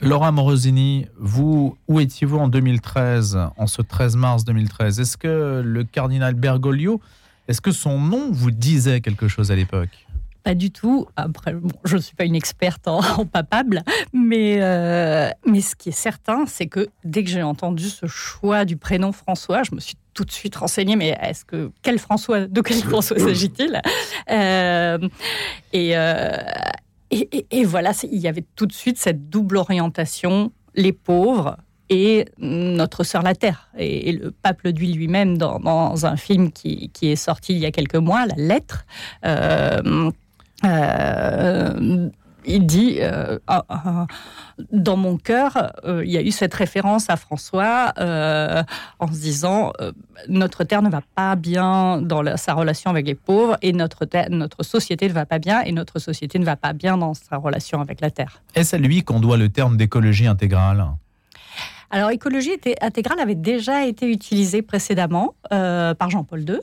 Laura 0.00 0.30
Morosini, 0.30 1.06
vous, 1.16 1.76
où 1.88 1.98
étiez-vous 1.98 2.38
en 2.38 2.48
2013, 2.48 3.38
en 3.56 3.66
ce 3.66 3.82
13 3.82 4.16
mars 4.16 4.44
2013 4.44 5.00
Est-ce 5.00 5.16
que 5.16 5.60
le 5.64 5.84
cardinal 5.84 6.34
Bergoglio, 6.34 7.00
est-ce 7.48 7.60
que 7.60 7.72
son 7.72 7.98
nom 8.00 8.30
vous 8.30 8.50
disait 8.50 9.00
quelque 9.00 9.26
chose 9.26 9.50
à 9.50 9.56
l'époque? 9.56 10.06
Pas 10.44 10.54
du 10.54 10.70
tout. 10.70 11.06
Après, 11.16 11.54
je 11.84 11.96
ne 11.96 12.00
suis 12.00 12.14
pas 12.14 12.24
une 12.24 12.36
experte 12.36 12.86
en, 12.88 13.26
papable, 13.26 13.82
mais, 14.12 14.58
euh, 14.60 15.30
mais 15.46 15.60
ce 15.60 15.74
qui 15.74 15.88
est 15.88 15.92
certain, 15.92 16.46
c'est 16.46 16.66
que 16.66 16.86
dès 17.04 17.24
que 17.24 17.30
j'ai 17.30 17.42
entendu 17.42 17.88
ce 17.88 18.06
choix 18.06 18.64
du 18.64 18.76
prénom 18.76 19.10
François, 19.12 19.62
je 19.64 19.74
me 19.74 19.80
suis 19.80 19.96
tout 20.18 20.24
de 20.24 20.32
suite 20.32 20.56
renseignée, 20.56 20.96
mais 20.96 21.16
est-ce 21.22 21.44
que 21.44 21.70
quel 21.80 22.00
François, 22.00 22.46
de 22.46 22.60
quel 22.60 22.78
François 22.78 23.16
s'agit-il? 23.20 23.80
Euh, 24.32 24.98
euh, 25.76 26.36
et, 27.12 27.46
et, 27.52 27.64
voilà, 27.64 27.92
il 28.10 28.18
y 28.18 28.26
avait 28.26 28.44
tout 28.56 28.66
de 28.66 28.72
suite 28.72 28.98
cette 28.98 29.30
double 29.30 29.58
orientation, 29.58 30.50
les 30.74 30.92
pauvres 30.92 31.56
et 31.88 32.24
notre 32.38 33.04
sœur 33.04 33.22
la 33.22 33.36
Terre. 33.36 33.68
Et, 33.78 34.10
le 34.10 34.32
pape 34.32 34.62
le 34.64 34.72
dit 34.72 34.92
lui-même 34.92 35.38
dans, 35.38 36.04
un 36.04 36.16
film 36.16 36.50
qui, 36.50 36.90
qui, 36.92 37.12
est 37.12 37.16
sorti 37.16 37.52
il 37.52 37.58
y 37.58 37.66
a 37.66 37.70
quelques 37.70 37.94
mois, 37.94 38.26
La 38.26 38.34
Lettre. 38.34 38.86
Euh, 39.24 40.10
il 42.48 42.66
dit, 42.66 42.98
euh, 43.00 43.38
ah, 43.46 43.64
ah, 43.68 44.06
dans 44.72 44.96
mon 44.96 45.16
cœur, 45.16 45.72
euh, 45.84 46.04
il 46.04 46.10
y 46.10 46.16
a 46.16 46.22
eu 46.22 46.30
cette 46.30 46.54
référence 46.54 47.10
à 47.10 47.16
François 47.16 47.92
euh, 47.98 48.62
en 48.98 49.06
se 49.08 49.20
disant, 49.20 49.72
notre 50.28 50.64
terre 50.64 50.82
ne 50.82 50.90
va 50.90 51.02
pas 51.14 51.36
bien 51.36 52.00
dans 52.00 52.36
sa 52.36 52.54
relation 52.54 52.90
avec 52.90 53.06
les 53.06 53.14
pauvres 53.14 53.56
et 53.62 53.72
notre, 53.72 54.06
notre 54.30 54.62
société 54.62 55.08
ne 55.08 55.12
va 55.12 55.26
pas 55.26 55.38
bien 55.38 55.60
et 55.62 55.72
notre 55.72 55.98
société 55.98 56.38
ne 56.38 56.44
va 56.44 56.56
pas 56.56 56.72
bien 56.72 56.96
dans 56.96 57.14
sa 57.14 57.36
relation 57.36 57.80
avec 57.80 58.00
la 58.00 58.10
terre. 58.10 58.42
Est-ce 58.54 58.76
à 58.76 58.78
lui 58.78 59.02
qu'on 59.02 59.20
doit 59.20 59.36
le 59.36 59.48
terme 59.48 59.76
d'écologie 59.76 60.26
intégrale? 60.26 60.86
Alors, 61.90 62.10
écologie 62.10 62.50
intégrale 62.82 63.18
avait 63.18 63.34
déjà 63.34 63.86
été 63.86 64.10
utilisée 64.10 64.60
précédemment 64.60 65.34
euh, 65.52 65.94
par 65.94 66.10
Jean-Paul 66.10 66.40
II. 66.40 66.58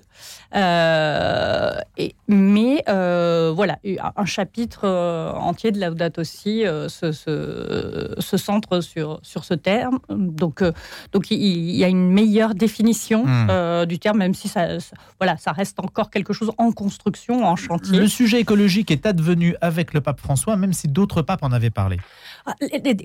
Euh, 0.56 1.72
et, 1.98 2.16
mais 2.28 2.84
euh, 2.88 3.52
voilà, 3.56 3.80
un 4.16 4.26
chapitre 4.26 4.88
entier 4.88 5.72
de 5.72 5.80
Laudato 5.80 6.22
aussi 6.22 6.64
se, 6.88 7.12
se, 7.12 8.38
centre 8.38 8.82
sur, 8.82 9.20
sur 9.24 9.46
ce 9.46 9.56
terme. 9.56 9.98
Donc, 10.10 10.64
donc 11.12 11.32
il, 11.32 11.76
y 11.76 11.84
a 11.84 11.88
une 11.88 12.12
meilleure 12.12 12.54
définition 12.54 13.26
hmm. 13.26 13.86
du 13.86 13.98
terme, 13.98 14.20
même 14.20 14.36
si 14.36 14.48
ça, 14.48 14.78
voilà, 15.20 15.38
ça 15.38 15.52
reste 15.52 15.80
encore 15.80 16.12
quelque 16.12 16.34
chose 16.34 16.52
en 16.60 16.72
construction, 16.72 17.46
en 17.46 17.56
chantier. 17.56 17.98
Le 17.98 18.08
sujet 18.08 18.40
écologique 18.40 18.92
est 18.92 19.08
advenu 19.08 19.56
avec 19.62 19.94
le 19.96 20.02
pape 20.02 20.20
François, 20.20 20.56
même 20.56 20.74
si 20.74 20.88
d'autres 20.88 21.24
papes 21.24 21.42
en 21.42 21.52
avaient 21.52 21.72
parlé. 21.72 21.98
Ah, 22.48 22.54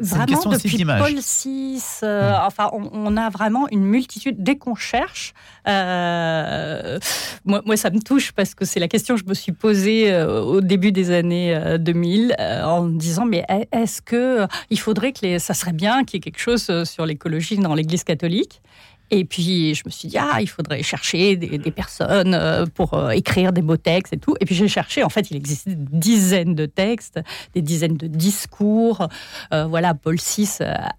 vraiment, 0.00 0.50
depuis 0.50 0.84
Paul 0.84 1.14
VI, 1.14 1.82
euh, 2.02 2.34
enfin, 2.44 2.70
on, 2.72 3.16
a 3.16 3.30
vraiment 3.30 3.68
une 3.70 3.84
multitude. 3.84 4.36
Dès 4.38 4.56
qu'on 4.56 4.74
cherche, 4.74 5.32
euh, 5.66 6.98
moi, 7.46 7.62
moi, 7.64 7.76
ça 7.78 7.88
me 7.88 8.00
touche 8.00 8.32
parce 8.32 8.54
que 8.54 8.66
c'est 8.66 8.80
la 8.80 8.88
question 8.88 9.14
que 9.14 9.22
je 9.22 9.26
me 9.26 9.32
suis 9.32 9.52
posée 9.52 10.12
euh, 10.12 10.42
au 10.42 10.60
début 10.60 10.92
des 10.92 11.10
années 11.10 11.58
2000 11.78 12.36
en 12.38 12.82
me 12.82 12.98
disant 12.98 13.24
mais 13.24 13.46
est-ce 13.72 14.02
que 14.02 14.46
il 14.68 14.78
faudrait 14.78 15.12
que 15.12 15.20
les, 15.22 15.38
ça 15.38 15.54
serait 15.54 15.72
bien 15.72 16.04
qu'il 16.04 16.18
y 16.18 16.18
ait 16.18 16.30
quelque 16.30 16.40
chose 16.40 16.84
sur 16.84 17.06
l'écologie 17.06 17.56
dans 17.56 17.74
l'Église 17.74 18.04
catholique? 18.04 18.60
Et 19.12 19.24
puis, 19.24 19.74
je 19.74 19.82
me 19.84 19.90
suis 19.90 20.08
dit, 20.08 20.18
ah, 20.18 20.40
il 20.40 20.46
faudrait 20.46 20.84
chercher 20.84 21.36
des, 21.36 21.70
personnes 21.70 22.34
euh, 22.34 22.64
pour 22.66 22.94
euh, 22.94 23.10
écrire 23.10 23.52
des 23.52 23.62
beaux 23.62 23.76
textes 23.76 24.12
et 24.12 24.18
tout. 24.18 24.36
Et 24.40 24.44
puis, 24.44 24.54
j'ai 24.54 24.68
cherché. 24.68 25.02
En 25.02 25.08
fait, 25.08 25.30
il 25.30 25.36
existait 25.36 25.74
des 25.74 25.98
dizaines 25.98 26.54
de 26.54 26.66
textes, 26.66 27.20
des 27.54 27.62
dizaines 27.62 27.96
de 27.96 28.06
discours. 28.06 29.08
Euh, 29.52 29.66
voilà, 29.66 29.94
Paul 29.94 30.16
VI 30.16 30.48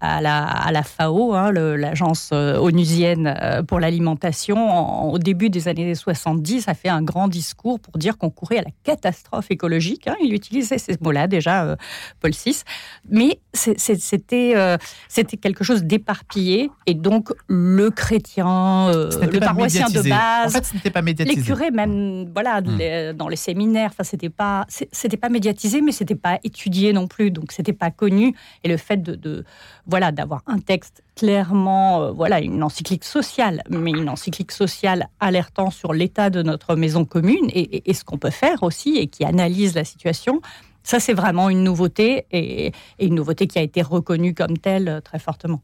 à 0.00 0.20
la, 0.20 0.44
à 0.44 0.72
la 0.72 0.82
FAO, 0.82 1.32
hein, 1.34 1.52
l'agence 1.52 2.32
onusienne 2.32 3.34
pour 3.66 3.80
l'alimentation, 3.80 5.10
au 5.10 5.18
début 5.18 5.48
des 5.48 5.68
années 5.68 5.94
70, 5.94 6.68
a 6.68 6.74
fait 6.74 6.88
un 6.88 7.02
grand 7.02 7.28
discours 7.28 7.80
pour 7.80 7.96
dire 7.96 8.18
qu'on 8.18 8.30
courait 8.30 8.58
à 8.58 8.62
la 8.62 8.70
catastrophe 8.84 9.50
écologique. 9.50 10.06
Hein. 10.06 10.16
Il 10.22 10.34
utilisait 10.34 10.78
ces 10.78 10.96
mots-là 11.00 11.26
déjà, 11.28 11.76
Paul 12.20 12.32
VI. 12.32 12.62
Mais 13.08 13.38
c'était 13.52 14.78
c'était 15.08 15.36
quelque 15.36 15.64
chose 15.64 15.84
d'éparpillé. 15.84 16.70
Et 16.86 16.94
donc, 16.94 17.30
le 17.46 17.90
chrétiens, 18.02 18.88
euh, 18.88 19.10
le 19.20 19.38
paroissien 19.38 19.88
de 19.88 20.08
base. 20.08 20.48
En 20.48 20.50
fait, 20.50 20.64
ce 20.64 20.74
n'était 20.74 20.90
pas 20.90 21.02
médiatisé. 21.02 21.36
Les 21.36 21.46
curés, 21.46 21.70
même, 21.70 22.28
voilà, 22.34 22.60
hmm. 22.60 23.12
dans 23.14 23.28
les 23.28 23.36
séminaires, 23.36 23.90
enfin, 23.92 24.02
c'était 24.02 24.28
pas, 24.28 24.66
c'était 24.68 25.16
pas 25.16 25.28
médiatisé, 25.28 25.80
mais 25.80 25.92
c'était 25.92 26.16
pas 26.16 26.40
étudié 26.42 26.92
non 26.92 27.06
plus, 27.06 27.30
donc 27.30 27.52
c'était 27.52 27.72
pas 27.72 27.92
connu. 27.92 28.34
Et 28.64 28.68
le 28.68 28.76
fait 28.76 29.00
de, 29.02 29.44
voilà, 29.86 30.10
d'avoir 30.10 30.42
un 30.46 30.58
texte 30.58 31.04
clairement, 31.14 32.02
euh, 32.02 32.10
voilà, 32.10 32.40
une 32.40 32.62
encyclique 32.62 33.04
sociale, 33.04 33.62
mais 33.70 33.92
une 33.92 34.08
encyclique 34.08 34.50
sociale 34.50 35.08
alertant 35.20 35.70
sur 35.70 35.92
l'état 35.92 36.28
de 36.28 36.42
notre 36.42 36.74
maison 36.74 37.04
commune 37.04 37.46
et, 37.50 37.88
et 37.88 37.94
ce 37.94 38.02
qu'on 38.02 38.18
peut 38.18 38.30
faire 38.30 38.64
aussi 38.64 38.96
et 38.96 39.06
qui 39.06 39.24
analyse 39.24 39.74
la 39.74 39.84
situation. 39.84 40.40
Ça, 40.82 40.98
c'est 40.98 41.14
vraiment 41.14 41.48
une 41.48 41.62
nouveauté 41.62 42.26
et, 42.32 42.72
et, 42.98 43.06
une 43.06 43.14
nouveauté 43.14 43.46
qui 43.46 43.58
a 43.60 43.62
été 43.62 43.82
reconnue 43.82 44.34
comme 44.34 44.58
telle 44.58 44.88
euh, 44.88 45.00
très 45.00 45.20
fortement. 45.20 45.60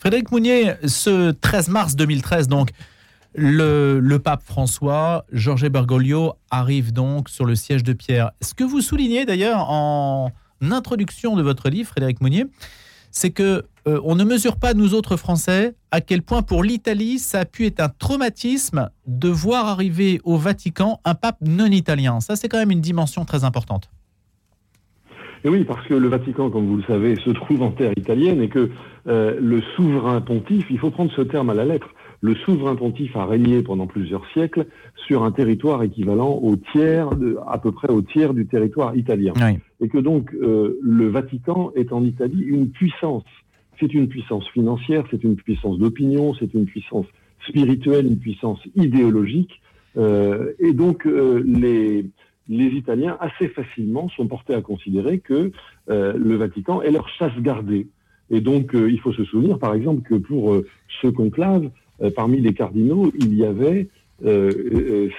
Frédéric 0.00 0.32
Mounier, 0.32 0.72
ce 0.86 1.30
13 1.30 1.68
mars 1.68 1.94
2013, 1.94 2.48
donc, 2.48 2.70
le, 3.34 4.16
pape 4.16 4.42
François, 4.42 5.26
Georges 5.30 5.68
Bergoglio, 5.68 6.32
arrive 6.50 6.90
donc 6.90 7.28
sur 7.28 7.44
le 7.44 7.54
siège 7.54 7.82
de 7.82 7.92
Pierre. 7.92 8.30
Ce 8.40 8.54
que 8.54 8.64
vous 8.64 8.80
soulignez 8.80 9.26
d'ailleurs 9.26 9.68
en 9.68 10.32
introduction 10.62 11.36
de 11.36 11.42
votre 11.42 11.68
livre, 11.68 11.90
Frédéric 11.90 12.22
Mounier, 12.22 12.46
c'est 13.10 13.28
que 13.28 13.66
euh, 13.86 14.00
on 14.02 14.14
ne 14.14 14.24
mesure 14.24 14.56
pas, 14.56 14.72
nous 14.72 14.94
autres 14.94 15.18
Français, 15.18 15.74
à 15.90 16.00
quel 16.00 16.22
point 16.22 16.40
pour 16.40 16.64
l'Italie, 16.64 17.18
ça 17.18 17.40
a 17.40 17.44
pu 17.44 17.66
être 17.66 17.80
un 17.80 17.90
traumatisme 17.90 18.88
de 19.06 19.28
voir 19.28 19.66
arriver 19.66 20.22
au 20.24 20.38
Vatican 20.38 20.98
un 21.04 21.14
pape 21.14 21.36
non 21.42 21.66
italien. 21.66 22.20
Ça, 22.20 22.36
c'est 22.36 22.48
quand 22.48 22.58
même 22.58 22.70
une 22.70 22.80
dimension 22.80 23.26
très 23.26 23.44
importante. 23.44 23.90
Et 25.44 25.48
oui, 25.48 25.64
parce 25.64 25.86
que 25.86 25.94
le 25.94 26.08
Vatican, 26.08 26.50
comme 26.50 26.66
vous 26.66 26.76
le 26.76 26.82
savez, 26.82 27.16
se 27.16 27.30
trouve 27.30 27.62
en 27.62 27.70
terre 27.70 27.92
italienne 27.96 28.42
et 28.42 28.48
que 28.48 28.70
euh, 29.06 29.38
le 29.40 29.62
souverain 29.74 30.20
pontife, 30.20 30.66
il 30.70 30.78
faut 30.78 30.90
prendre 30.90 31.10
ce 31.12 31.22
terme 31.22 31.48
à 31.48 31.54
la 31.54 31.64
lettre, 31.64 31.88
le 32.20 32.34
souverain 32.34 32.76
pontife 32.76 33.16
a 33.16 33.24
régné 33.24 33.62
pendant 33.62 33.86
plusieurs 33.86 34.26
siècles 34.32 34.66
sur 35.06 35.22
un 35.22 35.30
territoire 35.30 35.82
équivalent 35.82 36.38
au 36.42 36.56
tiers, 36.56 37.16
de, 37.16 37.38
à 37.48 37.56
peu 37.56 37.72
près 37.72 37.88
au 37.88 38.02
tiers 38.02 38.34
du 38.34 38.46
territoire 38.46 38.94
italien. 38.94 39.32
Et 39.80 39.88
que 39.88 39.96
donc 39.96 40.34
euh, 40.34 40.78
le 40.82 41.08
Vatican 41.08 41.72
est 41.74 41.92
en 41.92 42.04
Italie 42.04 42.42
une 42.42 42.68
puissance. 42.68 43.24
C'est 43.78 43.94
une 43.94 44.08
puissance 44.08 44.46
financière, 44.48 45.04
c'est 45.10 45.24
une 45.24 45.36
puissance 45.36 45.78
d'opinion, 45.78 46.34
c'est 46.34 46.52
une 46.52 46.66
puissance 46.66 47.06
spirituelle, 47.48 48.06
une 48.06 48.18
puissance 48.18 48.60
idéologique. 48.76 49.62
Euh, 49.96 50.52
et 50.58 50.74
donc 50.74 51.06
les 51.06 52.04
les 52.50 52.66
Italiens, 52.66 53.16
assez 53.20 53.48
facilement, 53.48 54.08
sont 54.10 54.26
portés 54.26 54.54
à 54.54 54.60
considérer 54.60 55.20
que 55.20 55.52
euh, 55.88 56.12
le 56.16 56.36
Vatican 56.36 56.82
est 56.82 56.90
leur 56.90 57.08
chasse 57.08 57.36
gardée. 57.38 57.86
Et 58.28 58.40
donc, 58.40 58.74
euh, 58.74 58.90
il 58.90 59.00
faut 59.00 59.12
se 59.12 59.24
souvenir, 59.24 59.58
par 59.58 59.72
exemple, 59.72 60.02
que 60.02 60.16
pour 60.16 60.52
euh, 60.52 60.66
ce 61.00 61.06
conclave, 61.06 61.70
parmi 62.16 62.40
les 62.40 62.54
cardinaux, 62.54 63.12
il 63.18 63.34
y 63.34 63.44
avait 63.44 63.88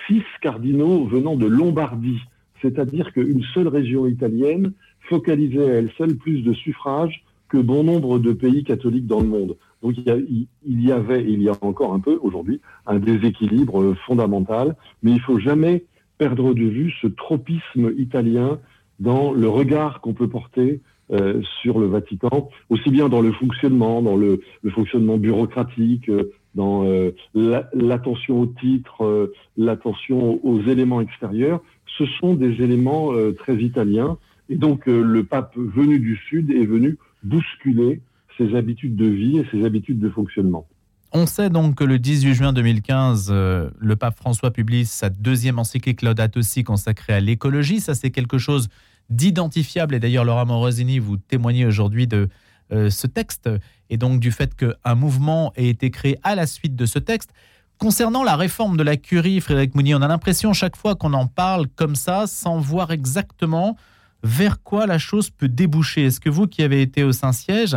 six 0.07 0.23
cardinaux 0.41 1.05
venant 1.05 1.35
de 1.35 1.45
Lombardie, 1.45 2.19
c'est-à-dire 2.59 3.13
qu'une 3.13 3.43
seule 3.53 3.67
région 3.67 4.07
italienne 4.07 4.73
focalisait 5.01 5.63
à 5.63 5.73
elle 5.75 5.91
seule 5.95 6.15
plus 6.15 6.41
de 6.41 6.53
suffrages 6.53 7.23
que 7.49 7.59
bon 7.59 7.83
nombre 7.83 8.17
de 8.17 8.33
pays 8.33 8.63
catholiques 8.63 9.05
dans 9.05 9.21
le 9.21 9.27
monde. 9.27 9.57
Donc 9.83 9.93
il 9.95 10.07
y, 10.07 10.47
il 10.65 10.83
y 10.83 10.91
avait, 10.91 11.23
il 11.23 11.43
y 11.43 11.49
a 11.49 11.53
encore 11.61 11.93
un 11.93 11.99
peu 11.99 12.17
aujourd'hui, 12.19 12.61
un 12.87 12.97
déséquilibre 12.97 13.93
fondamental, 14.07 14.75
mais 15.03 15.11
il 15.11 15.21
faut 15.21 15.37
jamais 15.37 15.83
perdre 16.21 16.53
de 16.53 16.65
vue 16.65 16.93
ce 17.01 17.07
tropisme 17.07 17.93
italien 17.97 18.59
dans 18.99 19.31
le 19.31 19.49
regard 19.49 20.01
qu'on 20.01 20.13
peut 20.13 20.29
porter 20.29 20.79
euh, 21.11 21.41
sur 21.63 21.79
le 21.79 21.87
Vatican, 21.87 22.51
aussi 22.69 22.91
bien 22.91 23.09
dans 23.09 23.21
le 23.21 23.31
fonctionnement, 23.31 24.03
dans 24.03 24.15
le, 24.15 24.39
fonctionnement 24.69 25.17
bureaucratique, 25.17 26.09
euh, 26.09 26.31
dans 26.53 26.85
euh, 26.85 27.09
l'attention 27.33 28.39
au 28.39 28.45
titre, 28.45 29.31
l'attention 29.57 30.39
aux 30.45 30.61
éléments 30.61 31.01
extérieurs. 31.01 31.59
Ce 31.97 32.05
sont 32.19 32.35
des 32.35 32.61
éléments 32.61 33.09
très 33.39 33.55
italiens. 33.55 34.19
Et 34.49 34.57
donc 34.57 34.85
le 34.85 35.23
pape 35.23 35.55
venu 35.55 35.97
du 35.97 36.17
Sud 36.27 36.51
est 36.51 36.65
venu 36.65 36.99
bousculer 37.23 38.01
ses 38.37 38.55
habitudes 38.55 38.95
de 38.95 39.07
vie 39.07 39.39
et 39.39 39.45
ses 39.49 39.65
habitudes 39.65 39.99
de 39.99 40.09
fonctionnement. 40.09 40.67
On 41.13 41.25
sait 41.25 41.49
donc 41.49 41.75
que 41.75 41.83
le 41.83 41.99
18 41.99 42.33
juin 42.33 42.53
2015, 42.53 43.27
euh, 43.29 43.69
le 43.79 43.95
pape 43.97 44.15
François 44.15 44.51
publie 44.51 44.85
sa 44.85 45.09
deuxième 45.09 45.59
encyclique 45.59 46.03
Laudato 46.03 46.41
Si 46.41 46.63
consacrée 46.63 47.13
à 47.13 47.19
l'écologie. 47.19 47.81
Ça, 47.81 47.95
c'est 47.95 48.11
quelque 48.11 48.37
chose 48.37 48.69
d'identifiable. 49.09 49.93
Et 49.93 49.99
d'ailleurs, 49.99 50.23
Laura 50.23 50.45
Morosini, 50.45 50.99
vous 50.99 51.17
témoignez 51.17 51.65
aujourd'hui 51.65 52.07
de 52.07 52.29
euh, 52.71 52.89
ce 52.89 53.07
texte 53.07 53.49
et 53.89 53.97
donc 53.97 54.21
du 54.21 54.31
fait 54.31 54.55
qu'un 54.55 54.95
mouvement 54.95 55.51
ait 55.57 55.67
été 55.67 55.91
créé 55.91 56.17
à 56.23 56.33
la 56.33 56.47
suite 56.47 56.77
de 56.77 56.85
ce 56.85 56.97
texte. 56.97 57.31
Concernant 57.77 58.23
la 58.23 58.37
réforme 58.37 58.77
de 58.77 58.83
la 58.83 58.95
curie, 58.95 59.41
Frédéric 59.41 59.75
Mounier, 59.75 59.95
on 59.95 60.01
a 60.01 60.07
l'impression 60.07 60.53
chaque 60.53 60.77
fois 60.77 60.95
qu'on 60.95 61.11
en 61.11 61.27
parle 61.27 61.67
comme 61.75 61.95
ça, 61.95 62.25
sans 62.25 62.59
voir 62.59 62.91
exactement 62.91 63.75
vers 64.23 64.61
quoi 64.63 64.85
la 64.85 64.97
chose 64.97 65.29
peut 65.29 65.49
déboucher. 65.49 66.05
Est-ce 66.05 66.21
que 66.21 66.29
vous 66.29 66.47
qui 66.47 66.63
avez 66.63 66.81
été 66.81 67.03
au 67.03 67.11
Saint-Siège, 67.11 67.75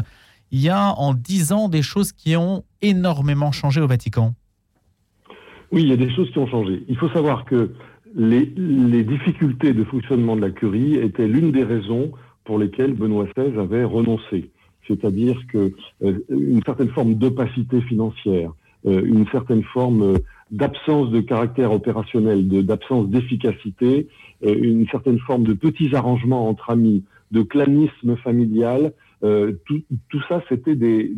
il 0.54 0.60
y 0.60 0.68
a 0.68 0.94
en 0.98 1.14
dix 1.14 1.50
ans 1.50 1.68
des 1.68 1.82
choses 1.82 2.12
qui 2.12 2.36
ont 2.36 2.62
énormément 2.80 3.50
changé 3.50 3.80
au 3.80 3.88
Vatican. 3.88 4.34
Oui, 5.72 5.82
il 5.82 5.88
y 5.88 5.92
a 5.92 5.96
des 5.96 6.14
choses 6.14 6.30
qui 6.30 6.38
ont 6.38 6.46
changé. 6.46 6.84
Il 6.86 6.96
faut 6.96 7.08
savoir 7.08 7.44
que 7.44 7.72
les, 8.14 8.46
difficultés 9.02 9.72
de 9.72 9.82
fonctionnement 9.82 10.36
de 10.36 10.42
la 10.42 10.50
curie 10.50 10.94
étaient 10.94 11.26
l'une 11.26 11.50
des 11.50 11.64
raisons 11.64 12.12
pour 12.44 12.60
lesquelles 12.60 12.94
Benoît 12.94 13.26
XVI 13.36 13.58
avait 13.58 13.82
renoncé. 13.82 14.52
C'est-à-dire 14.86 15.36
que 15.52 15.72
euh, 16.04 16.20
une 16.30 16.62
certaine 16.64 16.90
forme 16.90 17.14
d'opacité 17.14 17.80
financière, 17.80 18.52
euh, 18.86 19.02
une 19.04 19.26
certaine 19.32 19.64
forme 19.64 20.02
euh, 20.02 20.18
d'absence 20.52 21.10
de 21.10 21.20
caractère 21.20 21.72
opérationnel, 21.72 22.46
d'absence 22.46 23.08
d'efficacité, 23.08 24.06
une 24.42 24.86
certaine 24.88 25.18
forme 25.18 25.42
de 25.42 25.54
petits 25.54 25.96
arrangements 25.96 26.48
entre 26.48 26.70
amis, 26.70 27.02
de 27.32 27.42
clanisme 27.42 28.14
familial 28.18 28.92
euh, 29.24 29.52
tout, 29.66 30.22
ça, 30.28 30.42
c'était 30.48 30.76
des, 30.76 31.12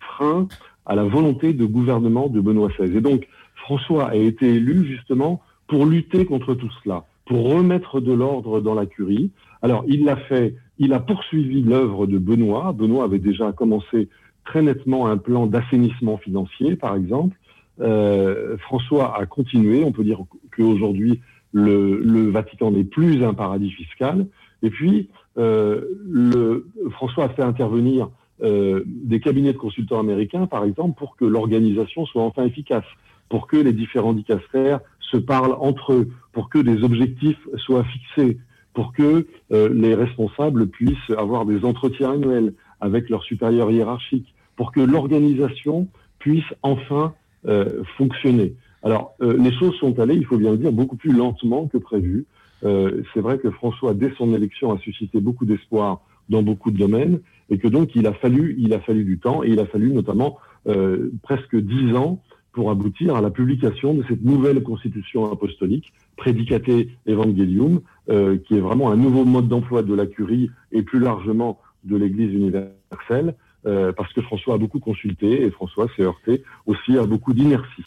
freins 0.00 0.48
à 0.86 0.96
la 0.96 1.04
volonté 1.04 1.52
de 1.52 1.64
gouvernement 1.64 2.28
de 2.28 2.40
Benoît 2.40 2.68
XVI. 2.68 2.96
Et 2.96 3.00
donc, 3.00 3.28
François 3.54 4.08
a 4.08 4.14
été 4.16 4.46
élu 4.46 4.86
justement 4.86 5.42
pour 5.66 5.86
lutter 5.86 6.24
contre 6.24 6.54
tout 6.54 6.70
cela, 6.82 7.04
pour 7.26 7.50
remettre 7.54 8.00
de 8.00 8.12
l'ordre 8.12 8.60
dans 8.60 8.74
la 8.74 8.86
curie, 8.86 9.30
Alors, 9.62 9.84
il 9.86 10.04
l'a 10.04 10.16
fait, 10.16 10.56
il 10.78 10.92
a 10.92 10.98
poursuivi 10.98 11.62
l'œuvre 11.62 12.06
de 12.06 12.18
Benoît. 12.18 12.72
Benoît 12.72 13.04
avait 13.04 13.20
déjà 13.20 13.52
commencé 13.52 14.08
très 14.44 14.62
nettement 14.62 15.06
un 15.06 15.18
plan 15.18 15.46
d'assainissement 15.46 16.16
financier, 16.16 16.74
par 16.76 16.96
exemple. 16.96 17.36
Euh, 17.80 18.56
François 18.58 19.16
a 19.18 19.26
continué. 19.26 19.84
On 19.84 19.92
peut 19.92 20.04
dire 20.04 20.20
qu'aujourd'hui, 20.56 21.20
le, 21.52 22.00
le, 22.00 22.30
Vatican 22.30 22.70
n'est 22.70 22.84
plus 22.84 23.22
un 23.24 23.34
paradis 23.34 23.70
fiscal. 23.70 24.26
Et 24.62 24.70
puis, 24.70 25.08
le, 25.36 26.66
François 26.90 27.24
a 27.24 27.28
fait 27.30 27.42
intervenir 27.42 28.08
euh, 28.42 28.82
des 28.86 29.20
cabinets 29.20 29.52
de 29.52 29.58
consultants 29.58 30.00
américains, 30.00 30.46
par 30.46 30.64
exemple, 30.64 30.98
pour 30.98 31.16
que 31.16 31.24
l'organisation 31.24 32.06
soit 32.06 32.22
enfin 32.24 32.44
efficace, 32.44 32.84
pour 33.28 33.46
que 33.46 33.56
les 33.56 33.72
différents 33.72 34.14
dicastères 34.14 34.80
se 34.98 35.16
parlent 35.16 35.56
entre 35.60 35.92
eux, 35.92 36.08
pour 36.32 36.50
que 36.50 36.58
des 36.58 36.82
objectifs 36.82 37.38
soient 37.56 37.84
fixés, 37.84 38.38
pour 38.74 38.92
que 38.92 39.28
euh, 39.52 39.68
les 39.72 39.94
responsables 39.94 40.66
puissent 40.66 41.10
avoir 41.16 41.44
des 41.44 41.64
entretiens 41.64 42.12
annuels 42.12 42.54
avec 42.80 43.10
leurs 43.10 43.22
supérieurs 43.22 43.70
hiérarchiques, 43.70 44.34
pour 44.56 44.72
que 44.72 44.80
l'organisation 44.80 45.86
puisse 46.18 46.44
enfin 46.62 47.14
euh, 47.46 47.84
fonctionner. 47.96 48.54
Alors, 48.82 49.14
euh, 49.22 49.36
les 49.38 49.56
choses 49.56 49.76
sont 49.76 50.00
allées, 50.00 50.16
il 50.16 50.26
faut 50.26 50.38
bien 50.38 50.50
le 50.50 50.58
dire, 50.58 50.72
beaucoup 50.72 50.96
plus 50.96 51.12
lentement 51.12 51.68
que 51.68 51.78
prévu. 51.78 52.26
Euh, 52.64 53.02
c'est 53.12 53.20
vrai 53.20 53.38
que 53.38 53.50
François, 53.50 53.94
dès 53.94 54.12
son 54.16 54.34
élection, 54.34 54.72
a 54.72 54.78
suscité 54.78 55.20
beaucoup 55.20 55.44
d'espoir 55.44 56.02
dans 56.28 56.42
beaucoup 56.42 56.70
de 56.70 56.78
domaines, 56.78 57.20
et 57.50 57.58
que 57.58 57.68
donc 57.68 57.94
il 57.94 58.06
a 58.06 58.12
fallu, 58.12 58.56
il 58.58 58.72
a 58.72 58.80
fallu 58.80 59.04
du 59.04 59.18
temps, 59.18 59.42
et 59.42 59.50
il 59.50 59.60
a 59.60 59.66
fallu 59.66 59.92
notamment 59.92 60.38
euh, 60.68 61.10
presque 61.22 61.56
dix 61.56 61.94
ans 61.94 62.22
pour 62.52 62.70
aboutir 62.70 63.16
à 63.16 63.20
la 63.20 63.30
publication 63.30 63.94
de 63.94 64.04
cette 64.08 64.22
nouvelle 64.22 64.62
constitution 64.62 65.30
apostolique, 65.32 65.92
Predicate 66.16 66.86
Evangelium, 67.06 67.80
euh, 68.10 68.36
qui 68.38 68.56
est 68.56 68.60
vraiment 68.60 68.90
un 68.90 68.96
nouveau 68.96 69.24
mode 69.24 69.48
d'emploi 69.48 69.82
de 69.82 69.94
la 69.94 70.06
curie 70.06 70.50
et 70.70 70.82
plus 70.82 71.00
largement 71.00 71.58
de 71.84 71.96
l'Église 71.96 72.32
universelle, 72.32 73.34
euh, 73.66 73.92
parce 73.92 74.12
que 74.12 74.20
François 74.20 74.54
a 74.54 74.58
beaucoup 74.58 74.80
consulté 74.80 75.42
et 75.42 75.50
François 75.50 75.88
s'est 75.96 76.02
heurté 76.02 76.42
aussi 76.66 76.98
à 76.98 77.04
beaucoup 77.04 77.32
d'inertie. 77.32 77.84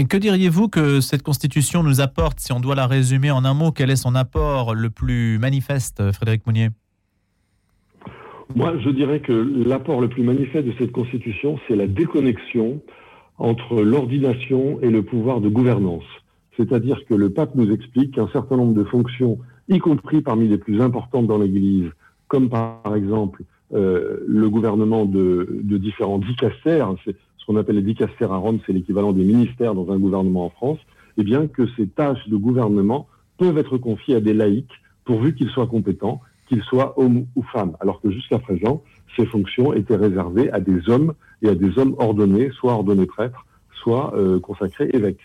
Et 0.00 0.04
que 0.04 0.16
diriez-vous 0.16 0.68
que 0.68 1.00
cette 1.00 1.24
constitution 1.24 1.82
nous 1.82 2.00
apporte, 2.00 2.38
si 2.38 2.52
on 2.52 2.60
doit 2.60 2.76
la 2.76 2.86
résumer 2.86 3.32
en 3.32 3.44
un 3.44 3.52
mot, 3.52 3.72
quel 3.72 3.90
est 3.90 3.96
son 3.96 4.14
apport 4.14 4.76
le 4.76 4.90
plus 4.90 5.40
manifeste, 5.40 6.12
Frédéric 6.12 6.46
Mounier 6.46 6.68
Moi, 8.54 8.78
je 8.78 8.90
dirais 8.90 9.18
que 9.18 9.32
l'apport 9.32 10.00
le 10.00 10.08
plus 10.08 10.22
manifeste 10.22 10.68
de 10.68 10.74
cette 10.78 10.92
constitution, 10.92 11.58
c'est 11.66 11.74
la 11.74 11.88
déconnexion 11.88 12.80
entre 13.38 13.82
l'ordination 13.82 14.78
et 14.82 14.90
le 14.90 15.02
pouvoir 15.02 15.40
de 15.40 15.48
gouvernance. 15.48 16.04
C'est-à-dire 16.56 17.04
que 17.08 17.14
le 17.14 17.30
pape 17.30 17.56
nous 17.56 17.72
explique 17.72 18.14
qu'un 18.14 18.28
certain 18.28 18.56
nombre 18.56 18.74
de 18.74 18.84
fonctions, 18.84 19.38
y 19.68 19.80
compris 19.80 20.20
parmi 20.20 20.46
les 20.46 20.58
plus 20.58 20.80
importantes 20.80 21.26
dans 21.26 21.38
l'Église, 21.38 21.90
comme 22.28 22.48
par 22.48 22.94
exemple 22.94 23.42
euh, 23.74 24.18
le 24.28 24.48
gouvernement 24.48 25.06
de, 25.06 25.58
de 25.60 25.76
différents 25.76 26.20
dicastères, 26.20 26.94
ce 27.04 27.10
qu'on 27.48 27.56
appelle 27.56 27.76
les 27.76 27.82
dicastères 27.82 28.30
à 28.30 28.36
Rome, 28.36 28.58
c'est 28.66 28.74
l'équivalent 28.74 29.14
des 29.14 29.24
ministères 29.24 29.74
dans 29.74 29.90
un 29.90 29.98
gouvernement 29.98 30.44
en 30.44 30.50
France, 30.50 30.78
eh 31.16 31.24
bien 31.24 31.46
que 31.46 31.66
ces 31.78 31.86
tâches 31.86 32.28
de 32.28 32.36
gouvernement 32.36 33.08
peuvent 33.38 33.56
être 33.56 33.78
confiées 33.78 34.16
à 34.16 34.20
des 34.20 34.34
laïcs 34.34 34.70
pourvu 35.06 35.34
qu'ils 35.34 35.48
soient 35.48 35.66
compétents, 35.66 36.20
qu'ils 36.46 36.62
soient 36.64 36.92
hommes 37.00 37.24
ou 37.36 37.42
femmes, 37.42 37.74
alors 37.80 38.02
que 38.02 38.10
jusqu'à 38.10 38.38
présent, 38.38 38.82
ces 39.16 39.24
fonctions 39.24 39.72
étaient 39.72 39.96
réservées 39.96 40.52
à 40.52 40.60
des 40.60 40.90
hommes 40.90 41.14
et 41.40 41.48
à 41.48 41.54
des 41.54 41.78
hommes 41.78 41.94
ordonnés, 41.98 42.50
soit 42.50 42.74
ordonnés 42.74 43.06
prêtres, 43.06 43.46
soit 43.82 44.14
euh, 44.14 44.38
consacrés 44.40 44.90
évêques. 44.92 45.24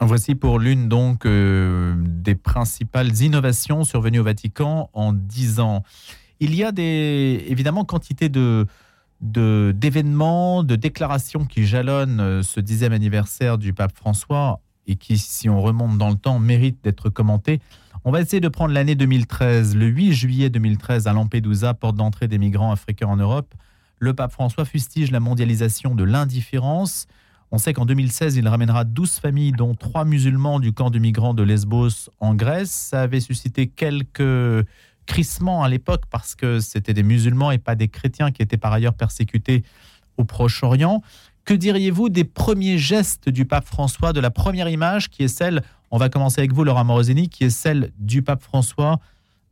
Voici 0.00 0.34
pour 0.34 0.58
l'une 0.58 0.88
donc 0.88 1.26
euh, 1.26 1.94
des 1.98 2.36
principales 2.36 3.14
innovations 3.20 3.84
survenues 3.84 4.20
au 4.20 4.24
Vatican 4.24 4.88
en 4.94 5.12
dix 5.12 5.60
ans. 5.60 5.82
Il 6.40 6.54
y 6.54 6.64
a 6.64 6.72
des 6.72 7.44
évidemment 7.48 7.84
quantité 7.84 8.30
de 8.30 8.66
d'événements, 9.20 10.62
de, 10.62 10.76
déclarations 10.76 11.44
qui 11.44 11.66
jalonnent 11.66 12.20
euh, 12.20 12.42
ce 12.42 12.60
dixième 12.60 12.92
anniversaire 12.92 13.58
du 13.58 13.72
pape 13.72 13.96
François 13.96 14.60
et 14.86 14.96
qui, 14.96 15.16
si 15.16 15.48
on 15.48 15.62
remonte 15.62 15.96
dans 15.96 16.10
le 16.10 16.16
temps, 16.16 16.38
méritent 16.38 16.82
d'être 16.84 17.08
commentés. 17.08 17.60
On 18.04 18.12
va 18.12 18.20
essayer 18.20 18.40
de 18.40 18.48
prendre 18.48 18.74
l'année 18.74 18.94
2013. 18.94 19.76
Le 19.76 19.86
8 19.86 20.12
juillet 20.12 20.50
2013, 20.50 21.06
à 21.06 21.12
Lampedusa, 21.14 21.72
porte 21.72 21.96
d'entrée 21.96 22.28
des 22.28 22.38
migrants 22.38 22.70
africains 22.70 23.08
en 23.08 23.16
Europe, 23.16 23.54
le 23.98 24.12
pape 24.12 24.32
François 24.32 24.64
fustige 24.64 25.10
la 25.10 25.20
mondialisation 25.20 25.94
de 25.94 26.04
l'indifférence. 26.04 27.06
On 27.50 27.58
sait 27.58 27.72
qu'en 27.72 27.86
2016, 27.86 28.36
il 28.36 28.46
ramènera 28.48 28.84
12 28.84 29.12
familles, 29.20 29.52
dont 29.52 29.74
3 29.74 30.04
musulmans 30.04 30.60
du 30.60 30.72
camp 30.72 30.90
de 30.90 30.98
migrants 30.98 31.34
de 31.34 31.42
Lesbos 31.42 32.10
en 32.20 32.34
Grèce. 32.34 32.70
Ça 32.70 33.02
avait 33.02 33.20
suscité 33.20 33.68
quelques 33.68 34.66
crissements 35.06 35.62
à 35.62 35.68
l'époque 35.68 36.02
parce 36.10 36.34
que 36.34 36.60
c'était 36.60 36.94
des 36.94 37.02
musulmans 37.02 37.50
et 37.50 37.58
pas 37.58 37.74
des 37.74 37.88
chrétiens 37.88 38.30
qui 38.30 38.42
étaient 38.42 38.56
par 38.56 38.72
ailleurs 38.72 38.94
persécutés 38.94 39.64
au 40.16 40.24
Proche-Orient. 40.24 41.02
Que 41.44 41.54
diriez-vous 41.54 42.08
des 42.08 42.24
premiers 42.24 42.78
gestes 42.78 43.28
du 43.28 43.44
pape 43.44 43.66
François, 43.66 44.12
de 44.12 44.20
la 44.20 44.30
première 44.30 44.68
image 44.68 45.10
qui 45.10 45.24
est 45.24 45.28
celle 45.28 45.62
on 45.94 45.96
va 45.96 46.08
commencer 46.08 46.40
avec 46.40 46.52
vous, 46.52 46.64
Laura 46.64 46.82
Morosini, 46.82 47.28
qui 47.28 47.44
est 47.44 47.50
celle 47.50 47.92
du 48.00 48.20
pape 48.20 48.42
François 48.42 48.98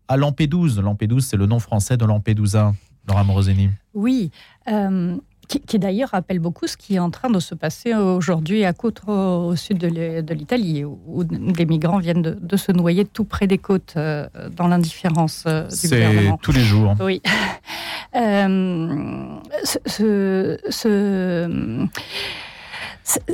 à 0.09 0.17
Lampedusa. 0.17 0.83
Lampedusa, 0.83 1.29
c'est 1.29 1.37
le 1.37 1.47
nom 1.47 1.61
français 1.61 1.97
de 1.97 2.05
Lampedusa. 2.05 2.75
Laura 3.07 3.23
Morosini. 3.23 3.71
Oui. 3.95 4.33
Euh, 4.67 5.17
qui, 5.49 5.79
d'ailleurs 5.79 6.11
rappelle 6.11 6.39
beaucoup 6.39 6.67
ce 6.67 6.77
qui 6.77 6.95
est 6.95 6.99
en 6.99 7.11
train 7.11 7.31
de 7.31 7.41
se 7.41 7.55
passer 7.55 7.95
aujourd'hui 7.95 8.65
à 8.65 8.73
Côte 8.73 9.03
au 9.07 9.55
sud 9.57 9.79
de 9.79 10.35
l'Italie, 10.35 10.85
où 10.85 11.25
des 11.25 11.67
migrants 11.67 11.99
viennent 11.99 12.23
de, 12.23 12.57
se 12.57 12.73
noyer 12.73 13.05
tout 13.05 13.25
près 13.25 13.47
des 13.47 13.59
côtes 13.59 13.95
euh, 13.97 14.29
dans 14.55 14.69
l'indifférence 14.69 15.45
euh, 15.47 15.67
du 15.69 15.89
gouvernement. 15.89 16.39
tous 16.41 16.53
les 16.53 16.61
jours. 16.61 16.95
Oui. 17.01 17.21
ce, 18.15 20.59
ce 20.69 21.89